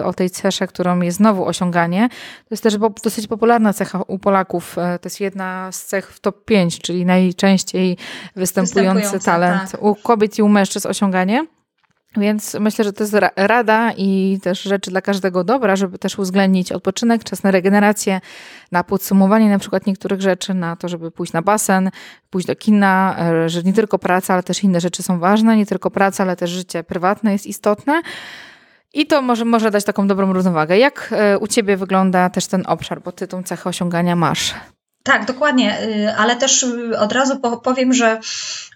o 0.05 0.13
tej 0.13 0.31
cesze, 0.31 0.67
którą 0.67 1.01
jest 1.01 1.17
znowu 1.17 1.47
osiąganie. 1.47 2.09
To 2.49 2.49
jest 2.51 2.63
też 2.63 2.77
dosyć 3.05 3.27
popularna 3.27 3.73
cecha 3.73 4.03
u 4.07 4.19
Polaków. 4.19 4.75
To 4.75 5.07
jest 5.07 5.21
jedna 5.21 5.73
z 5.73 5.85
cech 5.85 6.13
w 6.13 6.21
top 6.21 6.45
5, 6.45 6.79
czyli 6.79 7.05
najczęściej 7.05 7.97
występujący, 8.37 9.01
występujący 9.01 9.27
talent 9.27 9.71
tak. 9.71 9.83
u 9.83 9.95
kobiet 9.95 10.39
i 10.39 10.43
u 10.43 10.49
mężczyzn 10.49 10.89
osiąganie. 10.89 11.47
Więc 12.17 12.57
myślę, 12.61 12.85
że 12.85 12.93
to 12.93 13.05
jest 13.05 13.17
rada 13.37 13.93
i 13.97 14.39
też 14.43 14.63
rzeczy 14.63 14.91
dla 14.91 15.01
każdego 15.01 15.45
dobra, 15.45 15.77
żeby 15.77 15.99
też 15.99 16.19
uwzględnić 16.19 16.73
odpoczynek, 16.73 17.25
czas 17.25 17.43
na 17.43 17.51
regenerację, 17.51 18.21
na 18.73 18.85
podsumowanie 18.85 19.51
na 19.51 19.59
przykład 19.59 19.87
niektórych 19.87 20.21
rzeczy, 20.21 20.55
na 20.55 20.77
to, 20.77 20.89
żeby 20.89 21.11
pójść 21.11 21.33
na 21.33 21.43
basen, 21.43 21.91
pójść 22.31 22.47
do 22.47 22.57
kina, 22.57 23.17
e, 23.19 23.49
że 23.49 23.63
nie 23.63 23.73
tylko 23.73 23.99
praca, 23.99 24.35
ale 24.35 24.43
też 24.43 24.65
inne 24.65 24.81
rzeczy 24.81 25.03
są 25.03 25.19
ważne, 25.19 25.57
nie 25.57 25.67
tylko 25.67 25.91
praca, 25.91 26.23
ale 26.23 26.37
też 26.37 26.51
życie 26.51 26.85
prywatne 26.85 27.33
jest 27.33 27.47
istotne. 27.47 28.03
I 28.95 29.07
to 29.07 29.23
może, 29.23 29.45
może 29.45 29.71
dać 29.71 29.85
taką 29.85 30.07
dobrą 30.09 30.33
równowagę. 30.33 30.79
Jak 30.79 31.15
e, 31.17 31.39
u 31.39 31.47
Ciebie 31.47 31.77
wygląda 31.77 32.31
też 32.31 32.47
ten 32.47 32.63
obszar, 32.67 33.03
bo 33.03 33.13
Ty 33.13 33.27
tą 33.27 33.43
cechę 33.43 33.71
osiągania 33.71 34.17
masz? 34.17 34.55
Tak, 35.07 35.25
dokładnie, 35.25 35.83
y, 35.83 36.15
ale 36.17 36.37
też 36.37 36.63
y, 36.63 36.99
od 36.99 37.13
razu 37.13 37.41
powiem, 37.63 37.93
że 37.93 38.21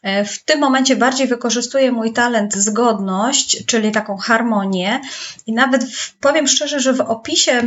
w 0.03 0.45
tym 0.45 0.61
momencie 0.61 0.97
bardziej 0.97 1.27
wykorzystuję 1.27 1.93
mój 1.93 2.13
talent 2.13 2.55
zgodność, 2.55 3.67
czyli 3.67 3.93
taką 3.93 4.17
harmonię 4.17 5.01
i 5.47 5.53
nawet 5.53 5.85
powiem 6.21 6.47
szczerze, 6.47 6.81
że 6.81 6.93
w 6.93 7.01
opisie 7.01 7.63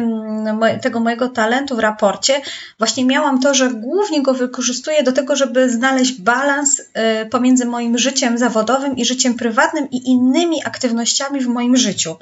tego 0.81 0.99
mojego 0.99 1.29
talentu 1.29 1.75
w 1.75 1.79
raporcie 1.79 2.41
właśnie 2.79 3.05
miałam 3.05 3.41
to, 3.41 3.53
że 3.53 3.69
głównie 3.69 4.21
go 4.21 4.33
wykorzystuję 4.33 5.03
do 5.03 5.11
tego, 5.11 5.35
żeby 5.35 5.69
znaleźć 5.69 6.21
balans 6.21 6.79
y, 6.79 6.85
pomiędzy 7.25 7.65
moim 7.65 7.97
życiem 7.97 8.37
zawodowym 8.37 8.97
i 8.97 9.05
życiem 9.05 9.33
prywatnym 9.33 9.89
i 9.89 10.09
innymi 10.09 10.65
aktywnościami 10.65 11.41
w 11.41 11.47
moim 11.47 11.77
życiu. 11.77 12.15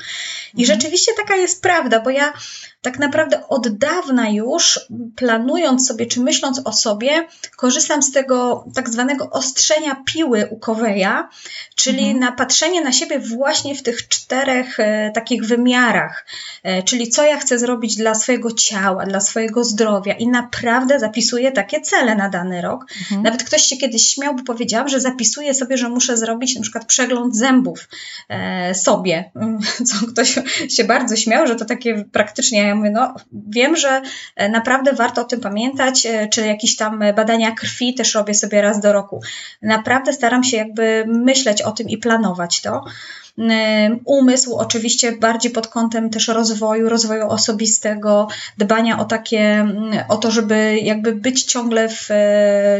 I 0.53 0.61
mhm. 0.61 0.79
rzeczywiście 0.79 1.11
taka 1.17 1.35
jest 1.35 1.61
prawda, 1.61 1.99
bo 1.99 2.09
ja 2.09 2.33
tak 2.81 2.99
naprawdę 2.99 3.47
od 3.47 3.77
dawna 3.77 4.29
już 4.29 4.79
planując 5.15 5.87
sobie, 5.87 6.05
czy 6.05 6.19
myśląc 6.19 6.61
o 6.65 6.73
sobie, 6.73 7.27
korzystam 7.57 8.03
z 8.03 8.11
tego 8.11 8.65
tak 8.75 8.89
zwanego 8.89 9.29
ostrzenia 9.29 10.00
piły 10.03 10.47
u 10.51 10.59
Koweja, 10.59 11.29
czyli 11.75 12.03
mhm. 12.03 12.19
na 12.19 12.31
patrzenie 12.31 12.81
na 12.81 12.91
siebie 12.91 13.19
właśnie 13.19 13.75
w 13.75 13.83
tych 13.83 14.07
czterech 14.07 14.79
e, 14.79 15.11
takich 15.15 15.45
wymiarach, 15.45 16.25
e, 16.63 16.83
czyli 16.83 17.09
co 17.09 17.25
ja 17.25 17.37
chcę 17.37 17.59
zrobić 17.59 17.95
dla 17.95 18.15
swojego 18.15 18.51
ciała, 18.51 19.05
dla 19.05 19.19
swojego 19.19 19.63
zdrowia 19.63 20.13
i 20.13 20.27
naprawdę 20.27 20.99
zapisuję 20.99 21.51
takie 21.51 21.81
cele 21.81 22.15
na 22.15 22.29
dany 22.29 22.61
rok. 22.61 22.85
Mhm. 22.99 23.23
Nawet 23.23 23.43
ktoś 23.43 23.61
się 23.61 23.77
kiedyś 23.77 24.07
śmiał, 24.07 24.35
bo 24.35 24.43
powiedziałam, 24.43 24.89
że 24.89 24.99
zapisuję 24.99 25.53
sobie, 25.53 25.77
że 25.77 25.89
muszę 25.89 26.17
zrobić 26.17 26.55
na 26.55 26.61
przykład 26.61 26.85
przegląd 26.85 27.35
zębów 27.35 27.89
e, 28.29 28.75
sobie, 28.75 29.31
co 29.87 30.07
ktoś 30.07 30.35
się 30.69 30.83
bardzo 30.83 31.15
śmiał, 31.15 31.47
że 31.47 31.55
to 31.55 31.65
takie 31.65 32.05
praktycznie, 32.11 32.67
ja 32.67 32.75
mówię, 32.75 32.91
no 32.91 33.15
wiem, 33.33 33.75
że 33.75 34.01
e, 34.35 34.49
naprawdę 34.49 34.93
warto 34.93 35.21
o 35.21 35.25
tym 35.25 35.39
pamiętać, 35.39 36.05
e, 36.05 36.27
czy 36.27 36.45
jakieś 36.45 36.75
tam 36.75 37.03
badania 37.15 37.51
krwi 37.51 37.93
też 37.93 38.15
robię 38.15 38.33
sobie 38.33 38.61
raz 38.61 38.79
do 38.79 38.93
roku. 38.93 39.21
Naprawdę 39.61 39.90
staram 40.13 40.43
się 40.43 40.57
jakby 40.57 41.03
myśleć 41.07 41.61
o 41.61 41.71
tym 41.71 41.89
i 41.89 41.97
planować 41.97 42.61
to. 42.61 42.85
Umysł 44.05 44.55
oczywiście 44.55 45.11
bardziej 45.11 45.51
pod 45.51 45.67
kątem 45.67 46.09
też 46.09 46.27
rozwoju, 46.27 46.89
rozwoju 46.89 47.27
osobistego, 47.27 48.27
dbania 48.57 48.99
o 48.99 49.05
takie, 49.05 49.67
o 50.09 50.17
to, 50.17 50.31
żeby 50.31 50.79
jakby 50.83 51.15
być 51.15 51.43
ciągle 51.43 51.89
w, 51.89 52.09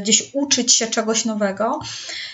gdzieś 0.01 0.29
uczyć 0.33 0.73
się 0.73 0.87
czegoś 0.87 1.25
nowego. 1.25 1.79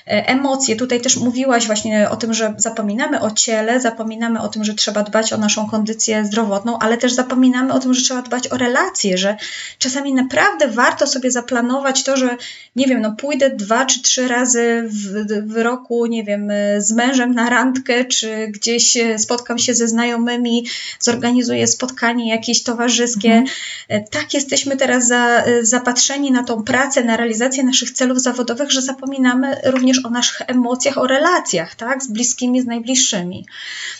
E, 0.07 0.27
emocje, 0.27 0.75
tutaj 0.75 1.01
też 1.01 1.17
mówiłaś 1.17 1.65
właśnie 1.65 2.09
o 2.09 2.15
tym, 2.15 2.33
że 2.33 2.53
zapominamy 2.57 3.21
o 3.21 3.31
ciele, 3.31 3.81
zapominamy 3.81 4.41
o 4.41 4.47
tym, 4.47 4.63
że 4.63 4.73
trzeba 4.73 5.03
dbać 5.03 5.33
o 5.33 5.37
naszą 5.37 5.69
kondycję 5.69 6.25
zdrowotną, 6.25 6.79
ale 6.79 6.97
też 6.97 7.13
zapominamy 7.13 7.73
o 7.73 7.79
tym, 7.79 7.93
że 7.93 8.01
trzeba 8.01 8.21
dbać 8.21 8.47
o 8.47 8.57
relacje, 8.57 9.17
że 9.17 9.37
czasami 9.77 10.13
naprawdę 10.13 10.67
warto 10.67 11.07
sobie 11.07 11.31
zaplanować 11.31 12.03
to, 12.03 12.17
że 12.17 12.37
nie 12.75 12.85
wiem, 12.85 13.01
no 13.01 13.11
pójdę 13.11 13.49
dwa 13.49 13.85
czy 13.85 14.01
trzy 14.01 14.27
razy 14.27 14.83
w, 14.89 15.53
w 15.53 15.57
roku, 15.57 16.05
nie 16.05 16.23
wiem, 16.23 16.51
z 16.77 16.91
mężem 16.91 17.33
na 17.33 17.49
randkę, 17.49 18.05
czy 18.07 18.47
gdzieś 18.47 18.97
spotkam 19.17 19.57
się 19.57 19.73
ze 19.73 19.87
znajomymi, 19.87 20.65
zorganizuję 20.99 21.67
spotkanie 21.67 22.29
jakieś 22.29 22.63
towarzyskie. 22.63 23.33
Mhm. 23.33 24.03
Tak 24.11 24.33
jesteśmy 24.33 24.77
teraz 24.77 25.07
za, 25.07 25.43
zapatrzeni 25.61 26.31
na 26.31 26.43
tą 26.43 26.63
pracę, 26.63 27.03
na 27.03 27.17
realizację 27.17 27.63
naszych 27.63 27.91
celów 27.91 28.21
zawodowych, 28.21 28.71
że 28.71 28.81
zapominamy 28.81 29.61
również 29.63 30.05
o 30.05 30.09
naszych 30.09 30.41
emocjach, 30.47 30.97
o 30.97 31.07
relacjach, 31.07 31.75
tak, 31.75 32.03
z 32.03 32.07
bliskimi, 32.07 32.61
z 32.61 32.65
najbliższymi. 32.65 33.45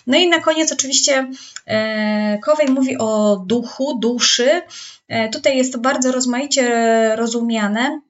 No 0.08 0.17
i 0.17 0.28
na 0.28 0.39
koniec 0.39 0.72
oczywiście 0.72 1.28
e, 1.65 2.38
Kowej 2.39 2.67
mówi 2.67 2.98
o 2.98 3.43
duchu, 3.48 4.00
duszy. 4.00 4.62
E, 5.08 5.30
tutaj 5.30 5.58
jest 5.58 5.74
to 5.74 5.80
bardzo 5.80 6.12
rozmaicie 6.12 7.15
rozumiane. 7.15 8.02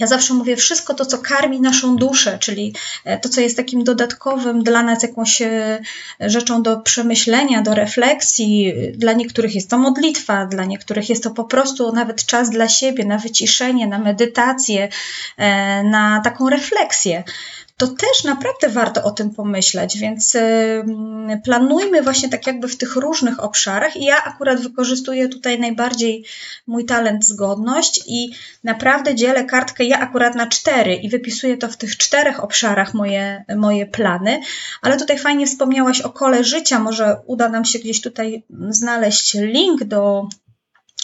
Ja 0.00 0.06
zawsze 0.06 0.34
mówię 0.34 0.56
wszystko 0.56 0.94
to, 0.94 1.06
co 1.06 1.18
karmi 1.18 1.60
naszą 1.60 1.96
duszę, 1.96 2.38
czyli 2.38 2.74
e, 3.04 3.18
to, 3.18 3.28
co 3.28 3.40
jest 3.40 3.56
takim 3.56 3.84
dodatkowym 3.84 4.62
dla 4.62 4.82
nas 4.82 5.02
jakąś 5.02 5.42
e, 5.42 5.80
rzeczą 6.20 6.62
do 6.62 6.76
przemyślenia, 6.76 7.62
do 7.62 7.74
refleksji. 7.74 8.72
Dla 8.94 9.12
niektórych 9.12 9.54
jest 9.54 9.70
to 9.70 9.78
modlitwa, 9.78 10.46
dla 10.46 10.64
niektórych 10.64 11.08
jest 11.08 11.22
to 11.22 11.30
po 11.30 11.44
prostu 11.44 11.92
nawet 11.92 12.26
czas 12.26 12.50
dla 12.50 12.68
siebie, 12.68 13.04
na 13.04 13.18
wyciszenie, 13.18 13.86
na 13.86 13.98
medytację, 13.98 14.88
e, 15.36 15.82
na 15.84 16.20
taką 16.24 16.48
refleksję 16.48 17.24
to 17.82 17.88
też 17.88 18.24
naprawdę 18.24 18.68
warto 18.68 19.04
o 19.04 19.10
tym 19.10 19.30
pomyśleć, 19.30 19.98
więc 19.98 20.36
planujmy 21.44 22.02
właśnie 22.02 22.28
tak 22.28 22.46
jakby 22.46 22.68
w 22.68 22.76
tych 22.76 22.96
różnych 22.96 23.44
obszarach 23.44 23.96
i 23.96 24.04
ja 24.04 24.24
akurat 24.24 24.60
wykorzystuję 24.60 25.28
tutaj 25.28 25.60
najbardziej 25.60 26.24
mój 26.66 26.84
talent 26.84 27.26
zgodność 27.26 28.00
i 28.06 28.32
naprawdę 28.64 29.14
dzielę 29.14 29.44
kartkę 29.44 29.84
ja 29.84 30.00
akurat 30.00 30.34
na 30.34 30.46
cztery 30.46 30.94
i 30.94 31.08
wypisuję 31.08 31.56
to 31.56 31.68
w 31.68 31.76
tych 31.76 31.96
czterech 31.96 32.44
obszarach 32.44 32.94
moje, 32.94 33.44
moje 33.56 33.86
plany, 33.86 34.40
ale 34.82 34.96
tutaj 34.96 35.18
fajnie 35.18 35.46
wspomniałaś 35.46 36.00
o 36.00 36.10
kole 36.10 36.44
życia, 36.44 36.78
może 36.78 37.16
uda 37.26 37.48
nam 37.48 37.64
się 37.64 37.78
gdzieś 37.78 38.00
tutaj 38.00 38.42
znaleźć 38.70 39.34
link 39.34 39.84
do 39.84 40.28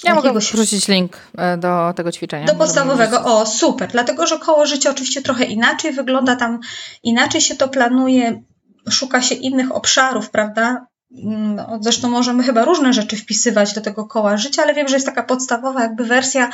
ja 0.04 0.14
mogę 0.14 0.32
wrzucić 0.32 0.88
link 0.88 1.16
e, 1.38 1.56
do 1.56 1.92
tego 1.96 2.12
ćwiczenia. 2.12 2.46
Do 2.46 2.54
podstawowego. 2.54 3.24
O, 3.24 3.46
super. 3.46 3.88
Dlatego, 3.88 4.26
że 4.26 4.38
koło 4.38 4.66
życia 4.66 4.90
oczywiście 4.90 5.22
trochę 5.22 5.44
inaczej 5.44 5.92
wygląda, 5.92 6.36
tam 6.36 6.60
inaczej 7.02 7.40
się 7.40 7.56
to 7.56 7.68
planuje, 7.68 8.42
szuka 8.90 9.22
się 9.22 9.34
innych 9.34 9.76
obszarów, 9.76 10.30
prawda? 10.30 10.86
No, 11.10 11.78
zresztą 11.80 12.10
możemy 12.10 12.42
chyba 12.42 12.64
różne 12.64 12.92
rzeczy 12.92 13.16
wpisywać 13.16 13.74
do 13.74 13.80
tego 13.80 14.04
koła 14.04 14.36
życia, 14.36 14.62
ale 14.62 14.74
wiem, 14.74 14.88
że 14.88 14.96
jest 14.96 15.06
taka 15.06 15.22
podstawowa 15.22 15.82
jakby 15.82 16.04
wersja, 16.04 16.50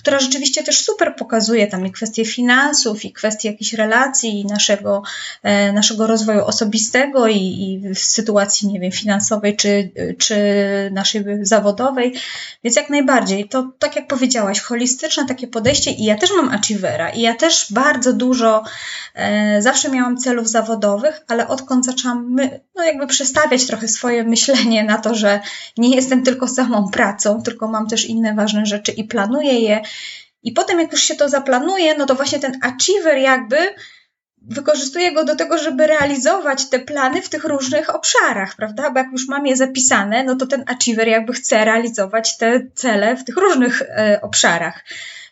która 0.00 0.18
rzeczywiście 0.18 0.62
też 0.62 0.84
super 0.84 1.16
pokazuje 1.16 1.66
tam 1.66 1.86
i 1.86 1.92
kwestie 1.92 2.24
finansów, 2.24 3.04
i 3.04 3.12
kwestie 3.12 3.50
jakichś 3.50 3.72
relacji, 3.72 4.40
i 4.40 4.46
naszego, 4.46 5.02
e, 5.42 5.72
naszego 5.72 6.06
rozwoju 6.06 6.44
osobistego, 6.44 7.28
i, 7.28 7.36
i 7.36 7.94
w 7.94 7.98
sytuacji, 7.98 8.68
nie 8.68 8.80
wiem, 8.80 8.92
finansowej, 8.92 9.56
czy, 9.56 9.90
czy 10.18 10.36
naszej 10.92 11.24
zawodowej. 11.42 12.14
Więc 12.64 12.76
jak 12.76 12.90
najbardziej, 12.90 13.48
to 13.48 13.72
tak 13.78 13.96
jak 13.96 14.06
powiedziałaś, 14.06 14.60
holistyczne 14.60 15.26
takie 15.26 15.48
podejście 15.48 15.90
i 15.90 16.04
ja 16.04 16.18
też 16.18 16.30
mam 16.36 16.48
achievera 16.48 17.10
i 17.10 17.20
ja 17.20 17.34
też 17.34 17.66
bardzo 17.70 18.12
dużo, 18.12 18.64
e, 19.14 19.62
zawsze 19.62 19.90
miałam 19.90 20.16
celów 20.16 20.48
zawodowych, 20.48 21.20
ale 21.28 21.48
odkąd 21.48 21.84
zaczęłam 21.84 22.32
my, 22.32 22.60
no 22.76 22.84
jakby 22.84 23.06
przestawiać 23.06 23.66
trochę 23.66 23.88
swoje 23.88 24.24
myślenie 24.24 24.84
na 24.84 24.98
to, 24.98 25.14
że 25.14 25.40
nie 25.78 25.96
jestem 25.96 26.22
tylko 26.22 26.48
samą 26.48 26.88
pracą, 26.88 27.42
tylko 27.42 27.68
mam 27.68 27.86
też 27.86 28.04
inne 28.04 28.34
ważne 28.34 28.66
rzeczy 28.66 28.92
i 28.92 29.04
planuję 29.04 29.60
je, 29.60 29.82
i 30.42 30.52
potem, 30.52 30.80
jak 30.80 30.92
już 30.92 31.02
się 31.02 31.14
to 31.14 31.28
zaplanuje, 31.28 31.94
no 31.94 32.06
to 32.06 32.14
właśnie 32.14 32.38
ten 32.38 32.58
achiever 32.62 33.18
jakby 33.18 33.56
wykorzystuje 34.42 35.12
go 35.12 35.24
do 35.24 35.36
tego, 35.36 35.58
żeby 35.58 35.86
realizować 35.86 36.70
te 36.70 36.78
plany 36.78 37.22
w 37.22 37.28
tych 37.28 37.44
różnych 37.44 37.94
obszarach, 37.94 38.56
prawda? 38.56 38.90
Bo 38.90 38.98
jak 38.98 39.12
już 39.12 39.28
mam 39.28 39.46
je 39.46 39.56
zapisane, 39.56 40.24
no 40.24 40.36
to 40.36 40.46
ten 40.46 40.64
achiever 40.66 41.08
jakby 41.08 41.32
chce 41.32 41.64
realizować 41.64 42.36
te 42.36 42.60
cele 42.74 43.16
w 43.16 43.24
tych 43.24 43.36
różnych 43.36 43.82
e, 43.82 44.20
obszarach. 44.22 44.84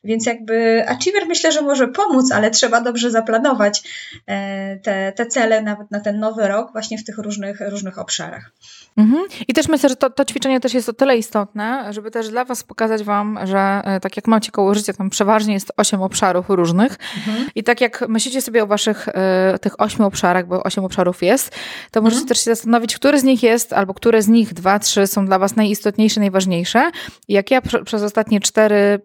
Więc 0.04 0.26
jakby 0.26 0.84
achiever 0.88 1.26
myślę, 1.26 1.52
że 1.52 1.62
może 1.62 1.88
pomóc, 1.88 2.32
ale 2.32 2.50
trzeba 2.50 2.80
dobrze 2.80 3.10
zaplanować 3.10 3.82
e, 4.26 4.76
te, 4.76 5.12
te 5.12 5.26
cele 5.26 5.62
nawet 5.62 5.90
na 5.90 6.00
ten 6.00 6.18
nowy 6.18 6.48
rok 6.48 6.72
właśnie 6.72 6.98
w 6.98 7.04
tych 7.04 7.18
różnych, 7.18 7.60
różnych 7.60 7.98
obszarach. 7.98 8.50
Mhm. 8.98 9.24
I 9.48 9.52
też 9.52 9.68
myślę, 9.68 9.88
że 9.88 9.96
to, 9.96 10.10
to 10.10 10.24
ćwiczenie 10.24 10.60
też 10.60 10.74
jest 10.74 10.88
o 10.88 10.92
tyle 10.92 11.16
istotne, 11.16 11.92
żeby 11.92 12.10
też 12.10 12.28
dla 12.28 12.44
Was 12.44 12.62
pokazać 12.62 13.02
Wam, 13.02 13.38
że 13.44 13.80
e, 13.84 14.00
tak 14.00 14.16
jak 14.16 14.26
macie 14.26 14.50
koło 14.50 14.74
życia, 14.74 14.92
tam 14.92 15.10
przeważnie 15.10 15.54
jest 15.54 15.72
osiem 15.76 16.02
obszarów 16.02 16.46
różnych 16.48 16.98
mhm. 17.16 17.46
i 17.54 17.62
tak 17.62 17.80
jak 17.80 18.04
myślicie 18.08 18.42
sobie 18.42 18.62
o 18.62 18.66
Waszych 18.66 19.08
e, 19.08 19.58
tych 19.60 19.80
ośmiu 19.80 20.06
obszarach, 20.06 20.46
bo 20.46 20.62
osiem 20.62 20.84
obszarów 20.84 21.22
jest, 21.22 21.56
to 21.90 22.02
możecie 22.02 22.20
mhm. 22.20 22.28
też 22.28 22.38
się 22.38 22.50
zastanowić, 22.50 22.94
który 22.96 23.20
z 23.20 23.24
nich 23.24 23.42
jest, 23.42 23.72
albo 23.72 23.94
które 23.94 24.22
z 24.22 24.28
nich, 24.28 24.54
dwa, 24.54 24.78
trzy 24.78 25.06
są 25.06 25.26
dla 25.26 25.38
Was 25.38 25.56
najistotniejsze, 25.56 26.20
najważniejsze. 26.20 26.90
I 27.28 27.32
jak 27.32 27.50
ja 27.50 27.60
prze, 27.60 27.84
przez 27.84 28.02
ostatnie 28.02 28.40
cztery, 28.40 29.00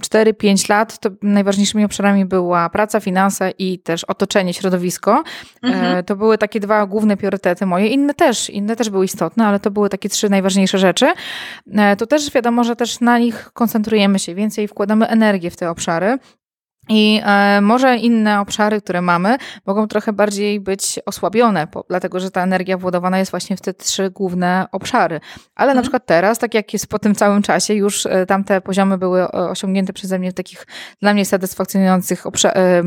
cztery, 0.00 0.34
pięć 0.34 0.68
lat, 0.68 0.98
to 0.98 1.10
najważniejszymi 1.22 1.84
obszarami 1.84 2.24
była 2.24 2.70
praca, 2.70 3.00
finanse 3.00 3.50
i 3.58 3.78
też 3.78 4.04
otoczenie, 4.04 4.54
środowisko. 4.54 5.22
E, 5.64 5.66
mhm. 5.66 6.04
To 6.04 6.16
były 6.16 6.38
takie 6.38 6.60
dwa 6.60 6.86
główne 6.86 7.16
priorytety 7.16 7.66
moje. 7.66 7.86
Inne 7.86 8.14
też, 8.14 8.50
inne 8.50 8.76
też 8.76 8.90
były 8.90 9.04
istotne 9.04 9.35
istotne, 9.36 9.46
ale 9.46 9.60
to 9.60 9.70
były 9.70 9.88
takie 9.88 10.08
trzy 10.08 10.30
najważniejsze 10.30 10.78
rzeczy, 10.78 11.06
e, 11.72 11.96
to 11.96 12.06
też 12.06 12.30
wiadomo, 12.30 12.64
że 12.64 12.76
też 12.76 13.00
na 13.00 13.18
nich 13.18 13.50
koncentrujemy 13.52 14.18
się 14.18 14.34
więcej, 14.34 14.68
wkładamy 14.68 15.08
energię 15.08 15.50
w 15.50 15.56
te 15.56 15.70
obszary. 15.70 16.18
I 16.88 17.20
e, 17.24 17.60
może 17.60 17.96
inne 17.96 18.40
obszary, 18.40 18.80
które 18.80 19.02
mamy, 19.02 19.36
mogą 19.66 19.88
trochę 19.88 20.12
bardziej 20.12 20.60
być 20.60 21.00
osłabione, 21.06 21.68
dlatego 21.88 22.20
że 22.20 22.30
ta 22.30 22.42
energia 22.42 22.78
władowana 22.78 23.18
jest 23.18 23.30
właśnie 23.30 23.56
w 23.56 23.60
te 23.60 23.74
trzy 23.74 24.10
główne 24.10 24.66
obszary. 24.72 25.20
Ale 25.54 25.66
na 25.66 25.72
mhm. 25.72 25.82
przykład 25.82 26.06
teraz, 26.06 26.38
tak 26.38 26.54
jak 26.54 26.72
jest 26.72 26.86
po 26.86 26.98
tym 26.98 27.14
całym 27.14 27.42
czasie, 27.42 27.74
już 27.74 28.06
e, 28.06 28.26
tamte 28.26 28.60
poziomy 28.60 28.98
były 28.98 29.30
osiągnięte 29.30 29.92
przeze 29.92 30.18
mnie 30.18 30.30
w 30.30 30.34
takich 30.34 30.66
dla 31.02 31.14
mnie 31.14 31.24
satysfakcjonujących 31.24 32.24
e, 32.26 32.82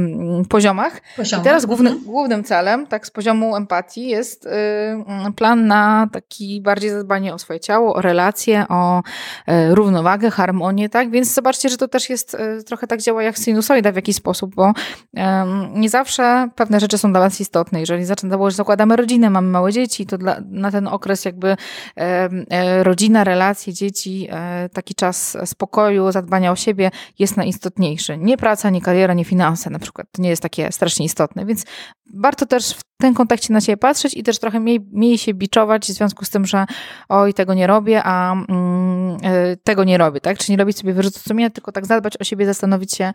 poziomach. 0.49 1.01
I 1.39 1.43
teraz 1.43 1.65
główny, 1.65 1.89
mhm. 1.89 2.05
głównym 2.05 2.43
celem, 2.43 2.87
tak 2.87 3.07
z 3.07 3.11
poziomu 3.11 3.55
empatii, 3.55 4.07
jest 4.07 4.45
e, 4.45 5.31
plan 5.35 5.67
na 5.67 6.07
taki 6.11 6.61
bardziej 6.61 6.89
zadbanie 6.89 7.33
o 7.33 7.39
swoje 7.39 7.59
ciało, 7.59 7.95
o 7.95 8.01
relacje, 8.01 8.65
o 8.69 9.01
e, 9.47 9.75
równowagę, 9.75 10.31
harmonię, 10.31 10.89
tak? 10.89 11.11
Więc 11.11 11.33
zobaczcie, 11.33 11.69
że 11.69 11.77
to 11.77 11.87
też 11.87 12.09
jest 12.09 12.35
e, 12.35 12.63
trochę 12.63 12.87
tak 12.87 13.01
działa 13.01 13.23
jak 13.23 13.37
sinusoida 13.37 13.88
w 13.93 13.95
jakiś 13.95 14.15
sposób, 14.15 14.55
bo 14.55 14.73
um, 15.13 15.71
nie 15.75 15.89
zawsze 15.89 16.49
pewne 16.55 16.79
rzeczy 16.79 16.97
są 16.97 17.11
dla 17.11 17.21
nas 17.21 17.41
istotne. 17.41 17.79
Jeżeli 17.79 18.05
zaczynamy, 18.05 18.51
zakładamy 18.51 18.95
rodzinę, 18.95 19.29
mamy 19.29 19.47
małe 19.47 19.71
dzieci, 19.71 20.05
to 20.05 20.17
dla, 20.17 20.37
na 20.49 20.71
ten 20.71 20.87
okres 20.87 21.25
jakby 21.25 21.55
e, 21.95 22.83
rodzina, 22.83 23.23
relacje, 23.23 23.73
dzieci, 23.73 24.27
e, 24.31 24.69
taki 24.73 24.95
czas 24.95 25.37
spokoju, 25.45 26.11
zadbania 26.11 26.51
o 26.51 26.55
siebie 26.55 26.91
jest 27.19 27.37
najistotniejszy. 27.37 28.17
Nie 28.17 28.37
praca, 28.37 28.69
nie 28.69 28.81
kariera, 28.81 29.13
nie 29.13 29.25
finanse 29.25 29.69
na 29.69 29.79
przykład. 29.79 30.07
To 30.11 30.21
nie 30.21 30.29
jest 30.29 30.41
takie 30.41 30.71
strasznie 30.71 31.05
istotne, 31.05 31.45
więc 31.45 31.65
warto 32.13 32.45
też 32.45 32.73
w 32.73 32.88
tym 33.01 33.13
kontekście 33.13 33.53
na 33.53 33.61
siebie 33.61 33.77
patrzeć 33.77 34.13
i 34.13 34.23
też 34.23 34.39
trochę 34.39 34.59
mniej, 34.59 34.79
mniej 34.91 35.17
się 35.17 35.33
biczować 35.33 35.85
w 35.87 35.91
związku 35.91 36.25
z 36.25 36.29
tym, 36.29 36.45
że 36.45 36.65
oj, 37.09 37.33
tego 37.33 37.53
nie 37.53 37.67
robię, 37.67 38.01
a 38.03 38.33
mm, 38.33 39.17
tego 39.63 39.83
nie 39.83 39.97
robię, 39.97 40.21
tak? 40.21 40.37
Czy 40.37 40.51
nie 40.51 40.57
robić 40.57 40.77
sobie 40.77 40.93
wyrzutów 40.93 41.21
sumienia, 41.21 41.49
tylko 41.49 41.71
tak 41.71 41.85
zadbać 41.85 42.17
o 42.17 42.23
siebie, 42.23 42.45
zastanowić 42.45 42.93
się, 42.93 43.11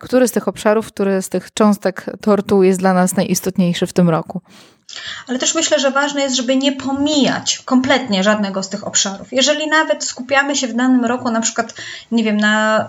który 0.00 0.28
z 0.28 0.32
tych 0.32 0.48
obszarów, 0.48 0.86
który 0.86 1.22
z 1.22 1.28
tych 1.28 1.52
cząstek 1.52 2.06
tortu 2.20 2.62
jest 2.62 2.80
dla 2.80 2.94
nas 2.94 3.16
najistotniejszy 3.16 3.86
w 3.86 3.92
tym 3.92 4.08
roku. 4.08 4.40
Ale 5.26 5.38
też 5.38 5.54
myślę, 5.54 5.78
że 5.78 5.90
ważne 5.90 6.22
jest, 6.22 6.36
żeby 6.36 6.56
nie 6.56 6.72
pomijać 6.72 7.62
kompletnie 7.64 8.24
żadnego 8.24 8.62
z 8.62 8.68
tych 8.68 8.86
obszarów. 8.86 9.32
Jeżeli 9.32 9.68
nawet 9.68 10.04
skupiamy 10.04 10.56
się 10.56 10.66
w 10.66 10.74
danym 10.74 11.04
roku, 11.04 11.30
na 11.30 11.40
przykład, 11.40 11.74
nie 12.12 12.24
wiem, 12.24 12.36
na, 12.36 12.88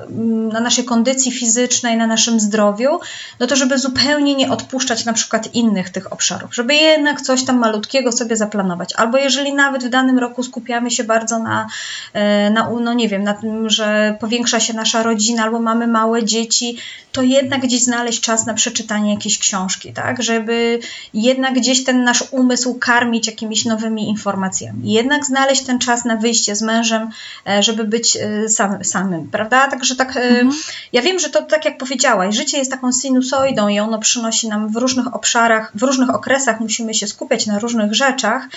na 0.52 0.60
naszej 0.60 0.86
kondycji 0.86 1.32
fizycznej, 1.32 1.98
na 1.98 2.08
naszym 2.08 2.40
zdrowiu, 2.40 3.00
no 3.40 3.48
to 3.48 3.56
żeby 3.56 3.78
zupełnie 3.78 4.36
nie 4.36 4.52
odpuszczać 4.52 5.06
na 5.06 5.14
przykład 5.14 5.56
innych 5.56 5.90
tych 5.90 6.14
obszarów, 6.14 6.56
żeby 6.56 6.76
jednak 6.76 7.22
coś 7.22 7.46
tam 7.46 7.58
malutkiego 7.58 8.12
sobie 8.12 8.36
zaplanować. 8.36 8.94
Albo 8.96 9.18
jeżeli 9.18 9.54
nawet 9.54 9.86
w 9.86 9.90
danym 9.90 10.20
roku 10.20 10.44
skupiamy 10.44 10.92
się 10.92 11.04
bardzo 11.04 11.40
na, 11.40 11.68
e, 12.14 12.50
na 12.50 12.70
no 12.82 12.94
nie 12.94 13.10
wiem, 13.10 13.24
na 13.24 13.34
tym, 13.34 13.70
że 13.70 14.18
powiększa 14.20 14.60
się 14.60 14.74
nasza 14.74 15.04
rodzina, 15.04 15.44
albo 15.44 15.60
mamy 15.60 15.88
małe 15.88 16.24
dzieci, 16.24 16.78
to 17.12 17.22
jednak 17.22 17.62
gdzieś 17.62 17.84
znaleźć 17.84 18.22
czas 18.22 18.46
na 18.46 18.54
przeczytanie 18.54 19.14
jakiejś 19.14 19.38
książki, 19.38 19.94
tak? 19.94 20.24
Żeby 20.24 20.80
jednak 21.14 21.54
gdzieś 21.54 21.84
ten 21.89 22.04
nasz 22.04 22.23
umysł 22.32 22.73
karmić 22.80 23.28
jakimiś 23.28 23.65
nowymi 23.65 24.10
informacjami. 24.10 24.93
Jednak 24.93 25.25
znaleźć 25.25 25.62
ten 25.62 25.80
czas 25.80 26.06
na 26.06 26.15
wyjście 26.15 26.56
z 26.56 26.62
mężem, 26.62 27.10
e, 27.47 27.63
żeby 27.63 27.84
być 27.84 28.17
e, 28.17 28.49
sam, 28.49 28.84
samym, 28.84 29.28
prawda? 29.28 29.67
Także 29.67 29.95
tak, 29.95 30.17
e, 30.17 30.21
mhm. 30.21 30.52
ja 30.93 31.02
wiem, 31.02 31.19
że 31.19 31.30
to 31.30 31.41
tak 31.41 31.65
jak 31.65 31.78
powiedziałaś, 31.78 32.36
życie 32.36 32.58
jest 32.58 32.71
taką 32.71 32.91
sinusoidą 32.91 33.67
i 33.67 33.80
ono 33.80 33.99
przynosi 33.99 34.47
nam 34.47 34.69
w 34.69 34.75
różnych 34.75 35.15
obszarach, 35.15 35.71
w 35.75 35.84
różnych 35.84 36.10
okresach 36.10 36.60
musimy 36.60 36.93
się 36.93 37.08
skupiać 37.08 37.45
na 37.47 37.60
różnych 37.60 37.93
rzeczach, 37.93 38.47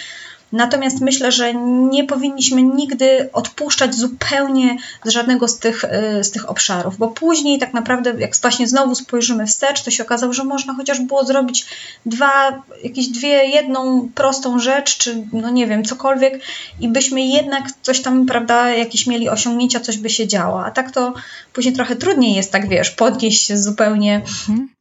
Natomiast 0.52 1.00
myślę, 1.00 1.32
że 1.32 1.54
nie 1.90 2.04
powinniśmy 2.04 2.62
nigdy 2.62 3.28
odpuszczać 3.32 3.94
zupełnie 3.94 4.76
z 5.04 5.10
żadnego 5.10 5.48
z 5.48 5.58
tych, 5.58 5.84
y, 5.84 6.24
z 6.24 6.30
tych 6.30 6.50
obszarów, 6.50 6.98
bo 6.98 7.08
później 7.08 7.58
tak 7.58 7.74
naprawdę, 7.74 8.14
jak 8.18 8.36
właśnie 8.36 8.68
znowu 8.68 8.94
spojrzymy 8.94 9.46
wstecz, 9.46 9.82
to 9.82 9.90
się 9.90 10.02
okazało, 10.02 10.32
że 10.32 10.44
można 10.44 10.74
chociaż 10.74 11.00
było 11.00 11.24
zrobić 11.24 11.66
dwa, 12.06 12.62
jakieś 12.84 13.08
dwie, 13.08 13.44
jedną 13.44 14.08
prostą 14.14 14.58
rzecz, 14.58 14.98
czy 14.98 15.26
no 15.32 15.50
nie 15.50 15.66
wiem, 15.66 15.84
cokolwiek 15.84 16.42
i 16.80 16.88
byśmy 16.88 17.20
jednak 17.20 17.64
coś 17.82 18.02
tam, 18.02 18.26
prawda, 18.26 18.70
jakieś 18.70 19.06
mieli 19.06 19.28
osiągnięcia, 19.28 19.80
coś 19.80 19.98
by 19.98 20.10
się 20.10 20.26
działo. 20.26 20.64
A 20.64 20.70
tak 20.70 20.90
to 20.90 21.14
później 21.52 21.74
trochę 21.74 21.96
trudniej 21.96 22.34
jest, 22.34 22.52
tak 22.52 22.68
wiesz, 22.68 22.90
podnieść 22.90 23.46
się 23.46 23.58
zupełnie. 23.58 24.14
Mhm 24.14 24.71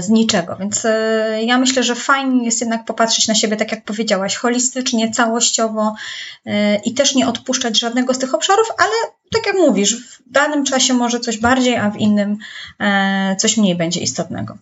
z 0.00 0.08
niczego. 0.08 0.56
Więc 0.56 0.84
e, 0.84 1.44
ja 1.44 1.58
myślę, 1.58 1.82
że 1.82 1.94
fajnie 1.94 2.44
jest 2.44 2.60
jednak 2.60 2.84
popatrzeć 2.84 3.28
na 3.28 3.34
siebie, 3.34 3.56
tak 3.56 3.72
jak 3.72 3.84
powiedziałaś, 3.84 4.36
holistycznie, 4.36 5.10
całościowo 5.10 5.94
e, 6.46 6.76
i 6.76 6.94
też 6.94 7.14
nie 7.14 7.28
odpuszczać 7.28 7.78
żadnego 7.78 8.14
z 8.14 8.18
tych 8.18 8.34
obszarów, 8.34 8.66
ale 8.78 8.92
tak 9.32 9.46
jak 9.46 9.56
mówisz, 9.56 9.96
w 9.96 10.22
danym 10.26 10.64
czasie 10.64 10.94
może 10.94 11.20
coś 11.20 11.38
bardziej, 11.38 11.76
a 11.76 11.90
w 11.90 11.96
innym 11.96 12.38
coś 13.38 13.56
mniej 13.56 13.74
będzie 13.74 14.00
istotnego. 14.00 14.58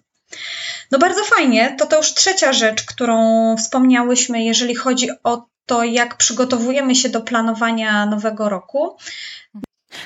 No 0.91 0.99
bardzo 0.99 1.25
fajnie. 1.25 1.77
To 1.79 1.87
to 1.87 1.97
już 1.97 2.15
trzecia 2.15 2.53
rzecz, 2.53 2.85
którą 2.85 3.17
wspomniałyśmy, 3.57 4.45
jeżeli 4.45 4.75
chodzi 4.75 5.09
o 5.25 5.47
to, 5.67 5.85
jak 5.85 6.17
przygotowujemy 6.17 6.95
się 6.95 7.09
do 7.09 7.21
planowania 7.21 8.07
nowego 8.07 8.49
roku. 8.49 8.97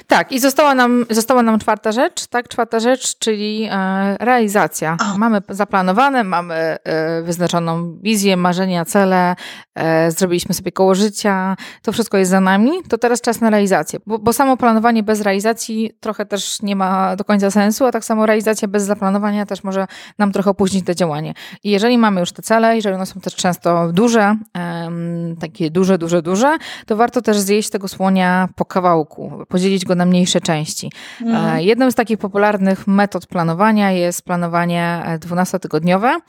Tak, 0.06 0.32
i 0.32 0.40
została 0.40 0.74
nam, 0.74 1.06
została 1.10 1.42
nam 1.42 1.58
czwarta 1.58 1.92
rzecz, 1.92 2.26
tak? 2.26 2.48
Czwarta 2.48 2.80
rzecz, 2.80 3.18
czyli 3.18 3.68
e, 3.70 4.16
realizacja. 4.20 4.96
Mamy 5.16 5.42
zaplanowane, 5.48 6.24
mamy 6.24 6.54
e, 6.54 7.22
wyznaczoną 7.22 7.98
wizję, 8.02 8.36
marzenia, 8.36 8.84
cele, 8.84 9.36
e, 9.74 10.10
zrobiliśmy 10.10 10.54
sobie 10.54 10.72
koło 10.72 10.94
życia, 10.94 11.56
to 11.82 11.92
wszystko 11.92 12.18
jest 12.18 12.30
za 12.30 12.40
nami, 12.40 12.70
to 12.88 12.98
teraz 12.98 13.20
czas 13.20 13.40
na 13.40 13.50
realizację. 13.50 13.98
Bo, 14.06 14.18
bo 14.18 14.32
samo 14.32 14.56
planowanie 14.56 15.02
bez 15.02 15.20
realizacji 15.20 15.92
trochę 16.00 16.26
też 16.26 16.62
nie 16.62 16.76
ma 16.76 17.16
do 17.16 17.24
końca 17.24 17.50
sensu, 17.50 17.86
a 17.86 17.92
tak 17.92 18.04
samo 18.04 18.26
realizacja 18.26 18.68
bez 18.68 18.82
zaplanowania 18.84 19.46
też 19.46 19.64
może 19.64 19.86
nam 20.18 20.32
trochę 20.32 20.50
opóźnić 20.50 20.86
to 20.86 20.94
działanie. 20.94 21.34
I 21.64 21.70
jeżeli 21.70 21.98
mamy 21.98 22.20
już 22.20 22.32
te 22.32 22.42
cele, 22.42 22.76
jeżeli 22.76 22.96
one 22.96 23.06
są 23.06 23.20
też 23.20 23.34
często 23.34 23.92
duże, 23.92 24.36
takie 25.40 25.70
duże, 25.70 25.98
duże, 25.98 26.22
duże, 26.22 26.56
to 26.86 26.96
warto 26.96 27.22
też 27.22 27.38
zjeść 27.38 27.70
tego 27.70 27.88
słonia 27.88 28.48
po 28.56 28.64
kawałku, 28.64 29.32
podzielić 29.48 29.75
go 29.84 29.94
na 29.94 30.06
mniejsze 30.06 30.40
części. 30.40 30.92
Mhm. 31.22 31.60
Jedną 31.60 31.90
z 31.90 31.94
takich 31.94 32.18
popularnych 32.18 32.86
metod 32.86 33.26
planowania 33.26 33.92
jest 33.92 34.22
planowanie 34.22 35.02
12-tygodniowe 35.18 36.08
e, 36.08 36.20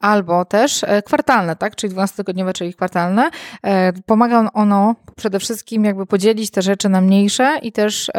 albo 0.00 0.44
też 0.44 0.84
e, 0.84 1.02
kwartalne, 1.02 1.56
tak? 1.56 1.76
czyli 1.76 1.94
12-tygodniowe, 1.94 2.52
czyli 2.52 2.74
kwartalne. 2.74 3.30
Pomaga 4.06 4.50
ono 4.54 4.94
przede 5.16 5.38
wszystkim 5.38 5.84
jakby 5.84 6.06
podzielić 6.06 6.50
te 6.50 6.62
rzeczy 6.62 6.88
na 6.88 7.00
mniejsze 7.00 7.58
i 7.62 7.72
też 7.72 8.10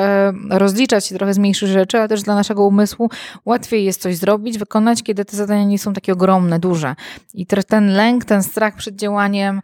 rozliczać 0.49 1.07
się 1.07 1.15
trochę 1.15 1.33
z 1.33 1.37
mniejszych 1.37 1.69
rzeczy, 1.69 1.97
ale 1.97 2.07
też 2.07 2.21
dla 2.21 2.35
naszego 2.35 2.65
umysłu 2.65 3.09
łatwiej 3.45 3.85
jest 3.85 4.01
coś 4.01 4.17
zrobić, 4.17 4.57
wykonać, 4.57 5.03
kiedy 5.03 5.25
te 5.25 5.37
zadania 5.37 5.63
nie 5.63 5.79
są 5.79 5.93
takie 5.93 6.13
ogromne, 6.13 6.59
duże. 6.59 6.95
I 7.33 7.45
ten 7.67 7.93
lęk, 7.93 8.25
ten 8.25 8.43
strach 8.43 8.75
przed 8.75 8.95
działaniem, 8.95 9.61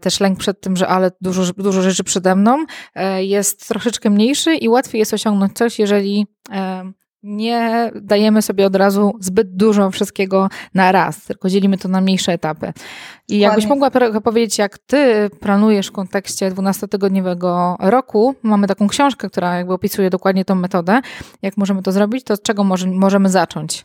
też 0.00 0.20
lęk 0.20 0.38
przed 0.38 0.60
tym, 0.60 0.76
że 0.76 0.88
ale 0.88 1.10
dużo, 1.20 1.52
dużo 1.56 1.82
rzeczy 1.82 2.04
przede 2.04 2.36
mną 2.36 2.64
jest 3.18 3.68
troszeczkę 3.68 4.10
mniejszy 4.10 4.49
i 4.56 4.68
łatwiej 4.68 4.98
jest 4.98 5.14
osiągnąć 5.14 5.52
coś, 5.52 5.78
jeżeli 5.78 6.26
nie 7.22 7.90
dajemy 7.94 8.42
sobie 8.42 8.66
od 8.66 8.76
razu 8.76 9.12
zbyt 9.20 9.56
dużo 9.56 9.90
wszystkiego 9.90 10.48
na 10.74 10.92
raz, 10.92 11.24
tylko 11.24 11.48
dzielimy 11.48 11.78
to 11.78 11.88
na 11.88 12.00
mniejsze 12.00 12.32
etapy. 12.32 12.72
I 13.28 13.38
jakbyś 13.38 13.66
mogła 13.66 13.90
powiedzieć, 14.24 14.58
jak 14.58 14.78
ty 14.78 15.30
planujesz 15.40 15.86
w 15.86 15.92
kontekście 15.92 16.50
12-tygodniowego 16.50 17.76
roku, 17.78 18.34
mamy 18.42 18.66
taką 18.66 18.88
książkę, 18.88 19.30
która 19.30 19.56
jakby 19.56 19.72
opisuje 19.72 20.10
dokładnie 20.10 20.44
tą 20.44 20.54
metodę, 20.54 21.00
jak 21.42 21.56
możemy 21.56 21.82
to 21.82 21.92
zrobić, 21.92 22.24
to 22.24 22.36
z 22.36 22.42
czego 22.42 22.64
może, 22.64 22.86
możemy 22.86 23.28
zacząć? 23.28 23.84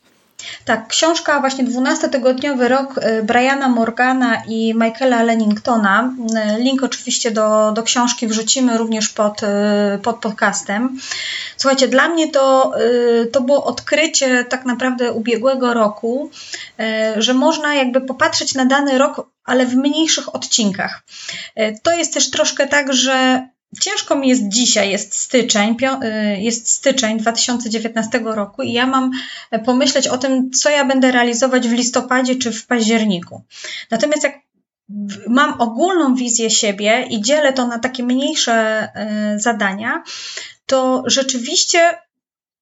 Tak, 0.66 0.88
książka 0.88 1.40
właśnie 1.40 1.64
12-tygodniowy 1.64 2.68
rok 2.68 2.98
y, 2.98 3.24
Briana 3.24 3.70
Morgana 3.70 4.42
i 4.48 4.74
Michaela 4.74 5.24
Lenningtona. 5.24 6.14
Y, 6.58 6.64
link 6.64 6.84
oczywiście 6.84 7.32
do, 7.32 7.72
do 7.72 7.84
książki 7.84 8.28
wrzucimy 8.28 8.78
również 8.78 9.10
pod, 9.10 9.44
y, 9.44 9.48
pod 10.04 10.16
podcastem. 10.16 11.00
Słuchajcie, 11.58 11.88
dla 11.88 12.10
mnie 12.10 12.32
to, 12.32 12.74
to 13.32 13.42
było 13.42 13.66
odkrycie 13.66 14.46
tak 14.46 14.66
naprawdę 14.66 15.12
ubiegłego 15.12 15.74
roku, 15.74 16.32
że 17.18 17.34
można 17.34 17.76
jakby 17.76 18.02
popatrzeć 18.02 18.56
na 18.56 18.66
dany 18.66 18.98
rok, 18.98 19.30
ale 19.46 19.66
w 19.66 19.76
mniejszych 19.76 20.36
odcinkach. 20.36 21.04
To 21.84 21.94
jest 21.94 22.14
też 22.14 22.32
troszkę 22.32 22.68
tak, 22.68 22.94
że 22.94 23.48
Ciężko 23.82 24.16
mi 24.16 24.30
jest 24.30 24.48
dzisiaj, 24.48 24.92
jest 24.92 25.16
styczeń, 25.16 25.78
y, 26.04 26.42
jest 26.42 26.70
styczeń 26.70 27.20
2019 27.20 28.20
roku 28.24 28.62
i 28.62 28.74
ja 28.74 28.88
mam 28.88 29.12
pomyśleć 29.66 30.08
o 30.08 30.18
tym, 30.18 30.52
co 30.52 30.70
ja 30.70 30.86
będę 30.86 31.12
realizować 31.12 31.68
w 31.68 31.74
listopadzie 31.74 32.36
czy 32.36 32.52
w 32.52 32.66
październiku. 32.66 33.44
Natomiast 33.92 34.24
jak 34.24 34.46
mam 35.28 35.62
ogólną 35.62 36.16
wizję 36.16 36.50
siebie 36.50 37.08
i 37.10 37.22
dzielę 37.22 37.54
to 37.54 37.68
na 37.68 37.80
takie 37.80 38.04
mniejsze 38.04 38.88
y, 39.36 39.40
zadania, 39.40 40.04
to 40.66 41.04
rzeczywiście 41.06 41.80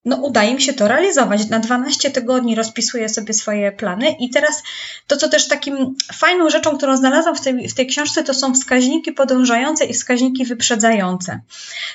no, 0.05 0.15
udaje 0.15 0.53
mi 0.53 0.61
się 0.61 0.73
to 0.73 0.87
realizować. 0.87 1.49
Na 1.49 1.59
12 1.59 2.11
tygodni 2.11 2.55
rozpisuję 2.55 3.09
sobie 3.09 3.33
swoje 3.33 3.71
plany 3.71 4.09
i 4.19 4.29
teraz 4.29 4.63
to, 5.07 5.17
co 5.17 5.29
też 5.29 5.47
takim 5.47 5.95
fajną 6.13 6.49
rzeczą, 6.49 6.77
którą 6.77 6.97
znalazłam 6.97 7.35
w 7.35 7.41
tej, 7.41 7.69
w 7.69 7.73
tej 7.73 7.87
książce, 7.87 8.23
to 8.23 8.33
są 8.33 8.53
wskaźniki 8.53 9.11
podążające 9.11 9.85
i 9.85 9.93
wskaźniki 9.93 10.45
wyprzedzające. 10.45 11.39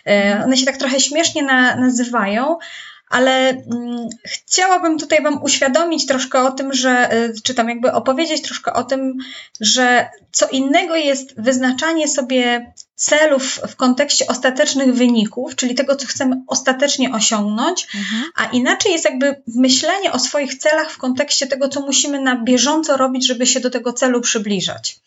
E, 0.07 0.43
one 0.45 0.57
się 0.57 0.67
tak 0.67 0.77
trochę 0.77 1.01
śmiesznie 1.01 1.43
na, 1.43 1.77
nazywają, 1.77 2.59
ale 3.11 3.49
mm, 3.49 4.09
chciałabym 4.27 4.99
tutaj 4.99 5.23
Wam 5.23 5.43
uświadomić 5.43 6.07
troszkę 6.07 6.41
o 6.41 6.51
tym, 6.51 6.73
że, 6.73 7.13
y, 7.13 7.33
czy 7.43 7.55
tam 7.55 7.69
jakby 7.69 7.93
opowiedzieć 7.93 8.43
troszkę 8.43 8.73
o 8.73 8.85
tym, 8.85 9.19
że 9.61 10.09
co 10.33 10.49
innego 10.49 10.97
jest 10.97 11.41
wyznaczanie 11.41 12.09
sobie 12.09 12.73
celów 12.99 13.61
w 13.69 13.77
kontekście 13.77 14.27
ostatecznych 14.27 14.95
wyników, 14.95 15.57
czyli 15.57 15.75
tego, 15.75 15.97
co 15.97 16.07
chcemy 16.07 16.37
ostatecznie 16.47 17.13
osiągnąć, 17.13 17.87
mhm. 17.95 18.25
a 18.37 18.45
inaczej 18.45 18.93
jest 18.93 19.05
jakby 19.05 19.43
myślenie 19.47 20.13
o 20.13 20.19
swoich 20.19 20.55
celach 20.55 20.91
w 20.91 20.99
kontekście 20.99 21.47
tego, 21.47 21.69
co 21.69 21.81
musimy 21.81 22.21
na 22.21 22.37
bieżąco 22.37 22.97
robić, 22.97 23.27
żeby 23.27 23.47
się 23.47 23.61
do 23.61 23.71
tego 23.71 23.93
celu 23.93 24.21
przybliżać. 24.21 25.01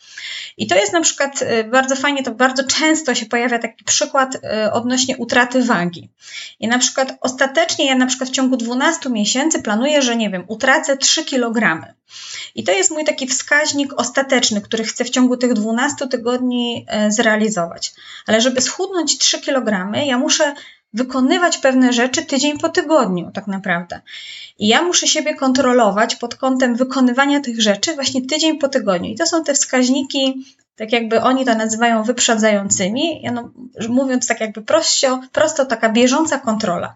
I 0.58 0.68
to 0.68 0.76
jest 0.76 0.94
na 0.94 1.02
przykład 1.02 1.42
y, 1.42 1.64
bardzo 1.64 1.96
fajnie, 1.96 2.24
to 2.24 2.32
bardzo 2.32 2.64
często 2.64 3.16
się 3.16 3.26
pojawia 3.26 3.60
taki 3.60 3.84
przykład 3.84 4.36
y, 4.36 4.72
odnośnie 4.72 5.18
utraty 5.18 5.64
wagi. 5.64 6.10
I 6.60 6.68
na 6.68 6.80
przykład 6.80 7.18
ostatecznie 7.22 7.86
ja 7.86 7.96
na 7.96 8.06
przykład 8.06 8.30
w 8.30 8.34
ciągu 8.34 8.58
12 8.58 9.10
miesięcy 9.10 9.62
planuję, 9.62 10.02
że 10.02 10.16
nie 10.16 10.30
wiem, 10.30 10.44
utracę 10.48 10.98
3 10.98 11.26
kg. 11.26 11.86
I 12.56 12.63
to 12.63 12.71
jest 12.71 12.91
mój 12.91 13.06
taki 13.06 13.28
wskaźnik 13.28 13.93
ostateczny, 13.93 14.62
który 14.62 14.84
chcę 14.84 15.06
w 15.06 15.10
ciągu 15.10 15.38
tych 15.38 15.54
12 15.54 16.08
tygodni 16.08 16.86
y, 17.08 17.12
zrealizować. 17.12 17.93
Ale 18.28 18.41
żeby 18.41 18.62
schudnąć 18.62 19.17
3 19.17 19.41
kg, 19.41 19.95
ja 20.06 20.17
muszę 20.17 20.54
wykonywać 20.93 21.58
pewne 21.58 21.93
rzeczy 21.93 22.26
tydzień 22.26 22.60
po 22.60 22.69
tygodniu, 22.69 23.32
tak 23.34 23.47
naprawdę. 23.47 24.02
I 24.60 24.67
ja 24.67 24.82
muszę 24.82 25.08
siebie 25.08 25.36
kontrolować 25.36 26.15
pod 26.15 26.36
kątem 26.36 26.76
wykonywania 26.76 27.39
tych 27.39 27.62
rzeczy 27.62 27.95
właśnie 27.95 28.26
tydzień 28.26 28.58
po 28.58 28.69
tygodniu. 28.69 29.10
I 29.10 29.15
to 29.15 29.26
są 29.26 29.43
te 29.43 29.54
wskaźniki 29.54 30.45
tak 30.76 30.91
jakby 30.91 31.21
oni 31.21 31.45
to 31.45 31.56
nazywają 31.56 32.04
wyprzedzającymi, 32.04 33.24
no, 33.34 33.52
mówiąc 33.89 34.28
tak 34.28 34.41
jakby 34.41 34.62
prosto, 34.62 35.21
prosto 35.32 35.65
taka 35.65 35.89
bieżąca 35.89 36.39
kontrola. 36.39 36.93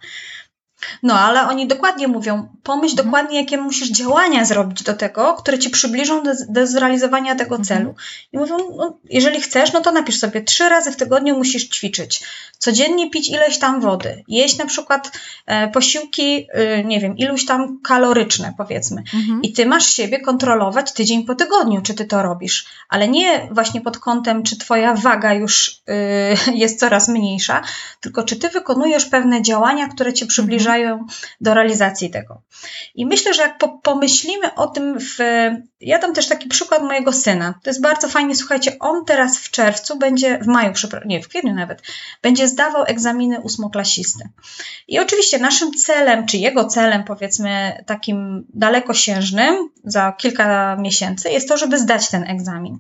No, 1.04 1.20
ale 1.20 1.48
oni 1.48 1.68
dokładnie 1.68 2.08
mówią, 2.08 2.48
pomyśl 2.64 2.94
mhm. 2.94 3.08
dokładnie, 3.08 3.40
jakie 3.40 3.58
musisz 3.58 3.90
działania 3.90 4.46
zrobić 4.46 4.84
do 4.84 4.94
tego, 4.94 5.34
które 5.34 5.60
ci 5.60 5.70
przybliżą 5.70 6.24
do, 6.24 6.32
do 6.50 6.68
zrealizowania 6.68 7.36
tego 7.36 7.56
mhm. 7.56 7.66
celu. 7.66 7.96
I 8.34 8.38
mówią, 8.38 8.58
no, 8.78 8.98
jeżeli 9.10 9.42
chcesz, 9.42 9.74
no 9.74 9.82
to 9.82 9.92
napisz 9.92 10.20
sobie, 10.20 10.42
trzy 10.42 10.70
razy 10.70 10.92
w 10.92 10.96
tygodniu 10.96 11.38
musisz 11.38 11.70
ćwiczyć, 11.70 12.24
codziennie 12.58 13.10
pić 13.10 13.30
ileś 13.30 13.60
tam 13.60 13.82
wody, 13.82 14.24
jeść 14.28 14.58
na 14.58 14.66
przykład 14.66 15.12
e, 15.46 15.68
posiłki, 15.68 16.48
e, 16.52 16.84
nie 16.84 17.00
wiem, 17.00 17.18
iluś 17.18 17.46
tam 17.46 17.80
kaloryczne, 17.82 18.54
powiedzmy. 18.58 19.04
Mhm. 19.14 19.42
I 19.42 19.54
ty 19.54 19.66
masz 19.66 19.86
siebie 19.86 20.20
kontrolować 20.20 20.94
tydzień 20.94 21.26
po 21.26 21.36
tygodniu, 21.36 21.82
czy 21.82 21.94
ty 21.94 22.06
to 22.06 22.24
robisz, 22.24 22.66
ale 22.90 23.08
nie 23.08 23.48
właśnie 23.52 23.82
pod 23.82 23.98
kątem, 23.98 24.44
czy 24.44 24.58
twoja 24.58 24.94
waga 24.94 25.34
już 25.34 25.82
e, 25.88 26.54
jest 26.64 26.80
coraz 26.80 27.08
mniejsza, 27.08 27.62
tylko 28.02 28.24
czy 28.24 28.36
ty 28.36 28.50
wykonujesz 28.50 29.06
pewne 29.06 29.42
działania, 29.42 29.88
które 29.88 30.14
cię 30.14 30.26
przybliżają 30.26 30.75
do 31.42 31.54
realizacji 31.54 32.10
tego. 32.10 32.42
I 32.96 33.06
myślę, 33.06 33.34
że 33.34 33.42
jak 33.42 33.58
po, 33.58 33.70
pomyślimy 33.70 34.56
o 34.56 34.68
tym, 34.68 35.00
w, 35.00 35.18
ja 35.82 36.00
dam 36.00 36.14
też 36.14 36.28
taki 36.28 36.48
przykład 36.48 36.82
mojego 36.82 37.14
syna. 37.14 37.54
To 37.64 37.70
jest 37.70 37.82
bardzo 37.82 38.08
fajnie, 38.08 38.36
słuchajcie, 38.36 38.72
on 38.80 39.06
teraz 39.06 39.38
w 39.38 39.52
czerwcu 39.52 39.98
będzie, 39.98 40.40
w 40.40 40.48
maju, 40.48 40.74
nie, 41.06 41.22
w 41.22 41.28
kwietniu 41.28 41.54
nawet, 41.54 41.82
będzie 42.22 42.48
zdawał 42.48 42.84
egzaminy 42.88 43.40
ósmoklasisty. 43.40 44.30
I 44.88 45.00
oczywiście 45.00 45.40
naszym 45.40 45.74
celem, 45.74 46.26
czy 46.26 46.38
jego 46.38 46.66
celem, 46.66 47.04
powiedzmy, 47.04 47.84
takim 47.86 48.46
dalekosiężnym 48.54 49.70
za 49.84 50.12
kilka 50.12 50.76
miesięcy, 50.76 51.30
jest 51.30 51.50
to, 51.50 51.58
żeby 51.58 51.80
zdać 51.80 52.10
ten 52.10 52.24
egzamin. 52.24 52.80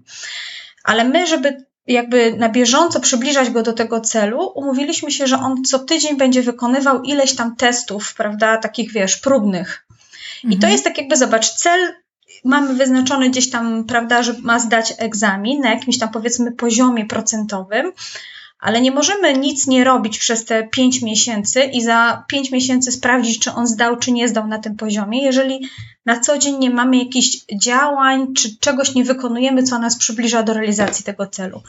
Ale 0.83 1.03
my, 1.03 1.27
żeby 1.27 1.65
jakby 1.87 2.33
na 2.37 2.49
bieżąco 2.49 2.99
przybliżać 2.99 3.49
go 3.49 3.63
do 3.63 3.73
tego 3.73 4.01
celu, 4.01 4.51
umówiliśmy 4.55 5.11
się, 5.11 5.27
że 5.27 5.39
on 5.39 5.63
co 5.63 5.79
tydzień 5.79 6.17
będzie 6.17 6.41
wykonywał 6.41 7.01
ileś 7.01 7.35
tam 7.35 7.55
testów, 7.55 8.13
prawda, 8.13 8.57
takich 8.57 8.91
wiesz, 8.91 9.17
próbnych. 9.17 9.85
Mhm. 10.35 10.51
I 10.53 10.53
to 10.53 10.55
mhm. 10.55 10.71
jest 10.71 10.83
tak 10.83 10.97
jakby, 10.97 11.17
zobacz, 11.17 11.49
cel 11.49 11.93
mamy 12.43 12.73
wyznaczony 12.73 13.29
gdzieś 13.29 13.49
tam, 13.49 13.83
prawda, 13.83 14.23
że 14.23 14.35
ma 14.41 14.59
zdać 14.59 14.93
egzamin 14.97 15.61
na 15.61 15.69
jakimś 15.69 15.97
tam 15.99 16.09
powiedzmy 16.09 16.51
poziomie 16.51 17.05
procentowym, 17.05 17.91
ale 18.65 18.81
nie 18.81 18.91
możemy 18.91 19.33
nic 19.33 19.67
nie 19.67 19.83
robić 19.83 20.19
przez 20.19 20.45
te 20.45 20.67
5 20.67 21.01
miesięcy 21.01 21.63
i 21.63 21.81
za 21.81 22.23
5 22.27 22.51
miesięcy 22.51 22.91
sprawdzić, 22.91 23.39
czy 23.39 23.51
on 23.51 23.67
zdał, 23.67 23.97
czy 23.97 24.11
nie 24.11 24.27
zdał 24.27 24.47
na 24.47 24.59
tym 24.59 24.75
poziomie, 24.75 25.23
jeżeli 25.23 25.69
na 26.05 26.19
co 26.19 26.37
dzień 26.37 26.57
nie 26.57 26.69
mamy 26.69 26.97
jakichś 26.97 27.37
działań, 27.61 28.33
czy 28.33 28.59
czegoś 28.59 28.95
nie 28.95 29.03
wykonujemy, 29.03 29.63
co 29.63 29.79
nas 29.79 29.97
przybliża 29.97 30.43
do 30.43 30.53
realizacji 30.53 31.05
tego 31.05 31.27
celu. 31.27 31.61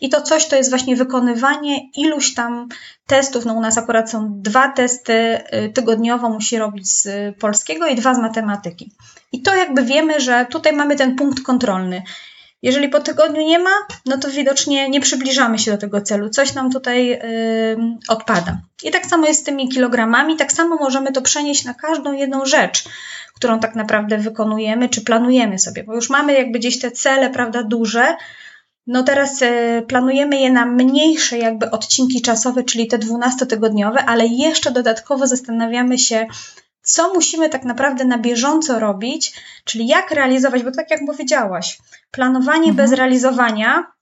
I 0.00 0.08
to 0.08 0.22
coś 0.22 0.46
to 0.46 0.56
jest 0.56 0.70
właśnie 0.70 0.96
wykonywanie 0.96 1.90
iluś 1.96 2.34
tam 2.34 2.68
testów. 3.06 3.44
No 3.44 3.54
u 3.54 3.60
nas 3.60 3.78
akurat 3.78 4.10
są 4.10 4.42
dwa 4.42 4.68
testy 4.68 5.12
y, 5.12 5.72
tygodniowo 5.74 6.28
musi 6.28 6.58
robić 6.58 6.90
z 6.90 7.08
polskiego 7.38 7.86
i 7.86 7.94
dwa 7.94 8.14
z 8.14 8.18
matematyki. 8.18 8.90
I 9.32 9.42
to 9.42 9.56
jakby 9.56 9.84
wiemy, 9.84 10.20
że 10.20 10.46
tutaj 10.50 10.72
mamy 10.72 10.96
ten 10.96 11.16
punkt 11.16 11.42
kontrolny. 11.42 12.02
Jeżeli 12.62 12.88
po 12.88 13.00
tygodniu 13.00 13.42
nie 13.42 13.58
ma, 13.58 13.70
no 14.06 14.18
to 14.18 14.30
widocznie 14.30 14.88
nie 14.88 15.00
przybliżamy 15.00 15.58
się 15.58 15.70
do 15.70 15.78
tego 15.78 16.00
celu. 16.00 16.30
Coś 16.30 16.54
nam 16.54 16.72
tutaj 16.72 17.06
yy, 17.06 17.18
odpada. 18.08 18.58
I 18.82 18.90
tak 18.90 19.06
samo 19.06 19.26
jest 19.26 19.40
z 19.40 19.44
tymi 19.44 19.68
kilogramami, 19.68 20.36
tak 20.36 20.52
samo 20.52 20.76
możemy 20.76 21.12
to 21.12 21.22
przenieść 21.22 21.64
na 21.64 21.74
każdą 21.74 22.12
jedną 22.12 22.46
rzecz, 22.46 22.84
którą 23.34 23.60
tak 23.60 23.74
naprawdę 23.74 24.18
wykonujemy, 24.18 24.88
czy 24.88 25.00
planujemy 25.00 25.58
sobie, 25.58 25.84
bo 25.84 25.94
już 25.94 26.10
mamy 26.10 26.32
jakby 26.32 26.58
gdzieś 26.58 26.80
te 26.80 26.90
cele, 26.90 27.30
prawda, 27.30 27.62
duże. 27.62 28.16
No 28.86 29.02
teraz 29.02 29.40
yy, 29.40 29.82
planujemy 29.88 30.40
je 30.40 30.52
na 30.52 30.66
mniejsze 30.66 31.38
jakby 31.38 31.70
odcinki 31.70 32.22
czasowe, 32.22 32.64
czyli 32.64 32.86
te 32.86 32.98
12-tygodniowe, 32.98 34.04
ale 34.06 34.26
jeszcze 34.26 34.70
dodatkowo 34.70 35.26
zastanawiamy 35.26 35.98
się, 35.98 36.26
co 36.82 37.14
musimy 37.14 37.48
tak 37.48 37.64
naprawdę 37.64 38.04
na 38.04 38.18
bieżąco 38.18 38.78
robić, 38.78 39.32
czyli 39.64 39.86
jak 39.86 40.10
realizować, 40.10 40.62
bo 40.62 40.70
tak 40.70 40.90
jak 40.90 41.00
powiedziałaś, 41.06 41.78
planowanie 42.10 42.68
mhm. 42.70 42.76
bez 42.76 42.92
realizowania, 42.92 43.92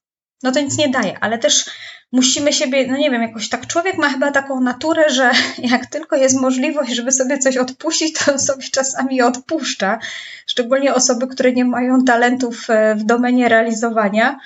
no 0.42 0.52
to 0.52 0.60
nic 0.60 0.78
nie 0.78 0.88
daje, 0.88 1.18
ale 1.20 1.38
też 1.38 1.70
musimy 2.12 2.52
siebie, 2.52 2.86
no 2.86 2.96
nie 2.96 3.10
wiem, 3.10 3.22
jakoś 3.22 3.48
tak 3.48 3.66
człowiek 3.66 3.98
ma 3.98 4.08
chyba 4.08 4.30
taką 4.30 4.60
naturę, 4.60 5.10
że 5.10 5.30
jak 5.72 5.86
tylko 5.86 6.16
jest 6.16 6.40
możliwość, 6.40 6.92
żeby 6.92 7.12
sobie 7.12 7.38
coś 7.38 7.56
odpuścić, 7.56 8.18
to 8.18 8.38
sobie 8.38 8.64
czasami 8.72 9.22
odpuszcza. 9.22 9.98
Szczególnie 10.46 10.94
osoby, 10.94 11.26
które 11.26 11.52
nie 11.52 11.64
mają 11.64 12.04
talentów 12.04 12.70
e, 12.70 12.94
w 12.94 13.04
domenie 13.04 13.48
realizowania 13.48 14.38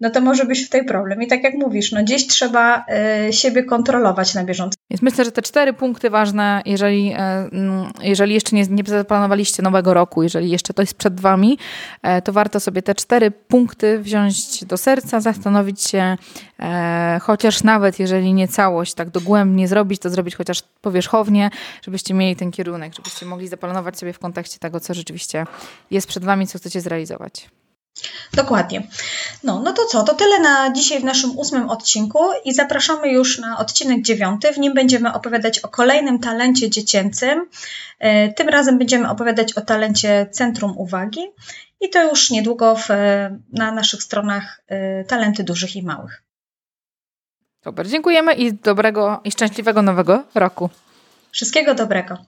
no 0.00 0.10
to 0.10 0.20
może 0.20 0.44
być 0.44 0.64
tutaj 0.64 0.84
problem. 0.84 1.22
I 1.22 1.26
tak 1.26 1.44
jak 1.44 1.54
mówisz, 1.54 1.92
no 1.92 2.02
gdzieś 2.02 2.26
trzeba 2.26 2.84
y, 3.28 3.32
siebie 3.32 3.64
kontrolować 3.64 4.34
na 4.34 4.44
bieżąco. 4.44 4.76
Więc 4.90 5.02
myślę, 5.02 5.24
że 5.24 5.32
te 5.32 5.42
cztery 5.42 5.72
punkty 5.72 6.10
ważne, 6.10 6.62
jeżeli, 6.66 7.12
y, 7.12 7.16
jeżeli 8.02 8.34
jeszcze 8.34 8.56
nie, 8.56 8.66
nie 8.66 8.82
zaplanowaliście 8.86 9.62
nowego 9.62 9.94
roku, 9.94 10.22
jeżeli 10.22 10.50
jeszcze 10.50 10.74
to 10.74 10.82
jest 10.82 10.94
przed 10.94 11.20
Wami, 11.20 11.58
y, 12.18 12.22
to 12.22 12.32
warto 12.32 12.60
sobie 12.60 12.82
te 12.82 12.94
cztery 12.94 13.30
punkty 13.30 13.98
wziąć 13.98 14.64
do 14.64 14.76
serca, 14.76 15.20
zastanowić 15.20 15.82
się, 15.82 16.16
chociaż 17.22 17.62
nawet 17.62 17.98
jeżeli 17.98 18.34
nie 18.34 18.48
całość, 18.48 18.94
tak 18.94 19.10
dogłębnie 19.10 19.68
zrobić, 19.68 20.00
to 20.00 20.10
zrobić 20.10 20.36
chociaż 20.36 20.62
powierzchownie, 20.62 21.50
żebyście 21.82 22.14
mieli 22.14 22.36
ten 22.36 22.50
kierunek, 22.50 22.94
żebyście 22.94 23.26
mogli 23.26 23.48
zaplanować 23.48 23.98
sobie 23.98 24.12
w 24.12 24.18
kontekście 24.18 24.58
tego, 24.58 24.80
co 24.80 24.94
rzeczywiście 24.94 25.46
jest 25.90 26.06
przed 26.06 26.24
Wami, 26.24 26.46
co 26.46 26.58
chcecie 26.58 26.80
zrealizować. 26.80 27.48
Dokładnie. 28.34 28.86
No, 29.44 29.60
no 29.60 29.72
to 29.72 29.84
co? 29.84 30.02
To 30.02 30.14
tyle 30.14 30.38
na 30.38 30.72
dzisiaj 30.72 31.00
w 31.00 31.04
naszym 31.04 31.38
ósmym 31.38 31.70
odcinku 31.70 32.24
i 32.44 32.54
zapraszamy 32.54 33.08
już 33.08 33.38
na 33.38 33.58
odcinek 33.58 34.02
dziewiąty. 34.02 34.52
W 34.52 34.58
nim 34.58 34.74
będziemy 34.74 35.12
opowiadać 35.12 35.58
o 35.58 35.68
kolejnym 35.68 36.18
talencie 36.18 36.70
dziecięcym. 36.70 37.46
E, 37.98 38.32
tym 38.32 38.48
razem 38.48 38.78
będziemy 38.78 39.10
opowiadać 39.10 39.52
o 39.52 39.60
talencie 39.60 40.26
Centrum 40.32 40.78
Uwagi 40.78 41.20
i 41.80 41.90
to 41.90 42.02
już 42.02 42.30
niedługo 42.30 42.76
w, 42.76 42.88
na 43.52 43.72
naszych 43.72 44.02
stronach 44.02 44.62
e, 44.68 45.04
Talenty 45.04 45.44
Dużych 45.44 45.76
i 45.76 45.82
Małych. 45.82 46.22
Super, 47.64 47.88
dziękujemy 47.88 48.34
i 48.34 48.52
dobrego 48.52 49.20
i 49.24 49.32
szczęśliwego 49.32 49.82
nowego 49.82 50.24
roku. 50.34 50.70
Wszystkiego 51.32 51.74
dobrego. 51.74 52.18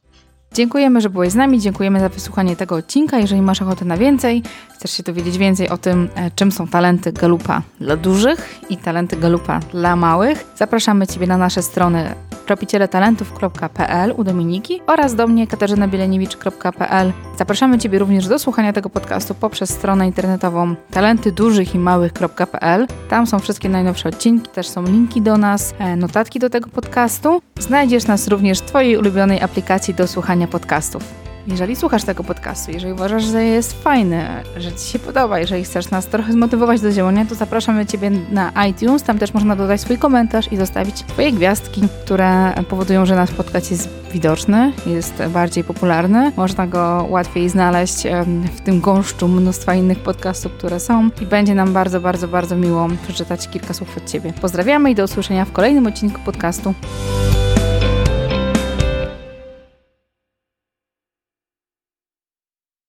Dziękujemy, 0.58 1.00
że 1.00 1.10
byłeś 1.10 1.32
z 1.32 1.34
nami, 1.34 1.60
dziękujemy 1.60 2.00
za 2.00 2.08
wysłuchanie 2.08 2.56
tego 2.56 2.74
odcinka. 2.74 3.18
Jeżeli 3.18 3.42
masz 3.42 3.62
ochotę 3.62 3.84
na 3.84 3.96
więcej, 3.96 4.42
chcesz 4.74 4.90
się 4.90 5.02
dowiedzieć 5.02 5.38
więcej 5.38 5.68
o 5.68 5.78
tym, 5.78 6.08
e, 6.14 6.30
czym 6.30 6.52
są 6.52 6.68
talenty 6.68 7.12
Galupa 7.12 7.62
dla 7.80 7.96
dużych 7.96 8.60
i 8.70 8.76
talenty 8.76 9.16
Galupa 9.16 9.60
dla 9.72 9.96
małych, 9.96 10.44
zapraszamy 10.56 11.06
Ciebie 11.06 11.26
na 11.26 11.36
nasze 11.36 11.62
strony 11.62 12.14
tropicieletalentów.pl 12.48 14.14
u 14.16 14.24
Dominiki 14.24 14.80
oraz 14.86 15.14
do 15.14 15.26
mnie 15.26 15.46
katarzynabielenewicz.pl. 15.46 17.12
Zapraszamy 17.38 17.78
Ciebie 17.78 17.98
również 17.98 18.28
do 18.28 18.38
słuchania 18.38 18.72
tego 18.72 18.90
podcastu 18.90 19.34
poprzez 19.34 19.70
stronę 19.70 20.06
internetową 20.06 20.74
talentydużychimałych.pl. 20.90 22.86
Tam 23.08 23.26
są 23.26 23.38
wszystkie 23.38 23.68
najnowsze 23.68 24.08
odcinki, 24.08 24.48
też 24.50 24.68
są 24.68 24.82
linki 24.82 25.22
do 25.22 25.38
nas, 25.38 25.74
e, 25.78 25.96
notatki 25.96 26.38
do 26.38 26.50
tego 26.50 26.70
podcastu. 26.70 27.40
Znajdziesz 27.58 28.06
nas 28.06 28.28
również 28.28 28.58
w 28.58 28.64
Twojej 28.64 28.96
ulubionej 28.96 29.40
aplikacji 29.40 29.94
do 29.94 30.06
słuchania 30.06 30.46
podcastów. 30.46 31.27
Jeżeli 31.50 31.76
słuchasz 31.76 32.04
tego 32.04 32.24
podcastu, 32.24 32.70
jeżeli 32.70 32.92
uważasz, 32.92 33.24
że 33.24 33.44
jest 33.44 33.82
fajny, 33.82 34.26
że 34.56 34.72
Ci 34.72 34.92
się 34.92 34.98
podoba, 34.98 35.38
jeżeli 35.38 35.64
chcesz 35.64 35.90
nas 35.90 36.06
trochę 36.06 36.32
zmotywować 36.32 36.80
do 36.80 36.92
działania, 36.92 37.26
to 37.26 37.34
zapraszamy 37.34 37.86
Ciebie 37.86 38.10
na 38.10 38.52
iTunes. 38.68 39.02
Tam 39.02 39.18
też 39.18 39.34
można 39.34 39.56
dodać 39.56 39.80
swój 39.80 39.98
komentarz 39.98 40.52
i 40.52 40.56
zostawić 40.56 40.98
swoje 40.98 41.32
gwiazdki, 41.32 41.82
które 42.04 42.52
powodują, 42.68 43.06
że 43.06 43.16
nasz 43.16 43.30
podcast 43.30 43.70
jest 43.70 43.88
widoczny, 44.12 44.72
jest 44.86 45.22
bardziej 45.28 45.64
popularny. 45.64 46.32
Można 46.36 46.66
go 46.66 47.06
łatwiej 47.10 47.48
znaleźć 47.48 48.02
w 48.56 48.60
tym 48.60 48.80
gąszczu 48.80 49.28
mnóstwa 49.28 49.74
innych 49.74 49.98
podcastów, 49.98 50.52
które 50.52 50.80
są 50.80 51.10
i 51.20 51.26
będzie 51.26 51.54
nam 51.54 51.72
bardzo, 51.72 52.00
bardzo, 52.00 52.28
bardzo 52.28 52.56
miło 52.56 52.88
przeczytać 53.04 53.48
kilka 53.48 53.74
słów 53.74 53.96
od 53.96 54.10
Ciebie. 54.10 54.32
Pozdrawiamy 54.40 54.90
i 54.90 54.94
do 54.94 55.04
usłyszenia 55.04 55.44
w 55.44 55.52
kolejnym 55.52 55.86
odcinku 55.86 56.20
podcastu. 56.24 56.74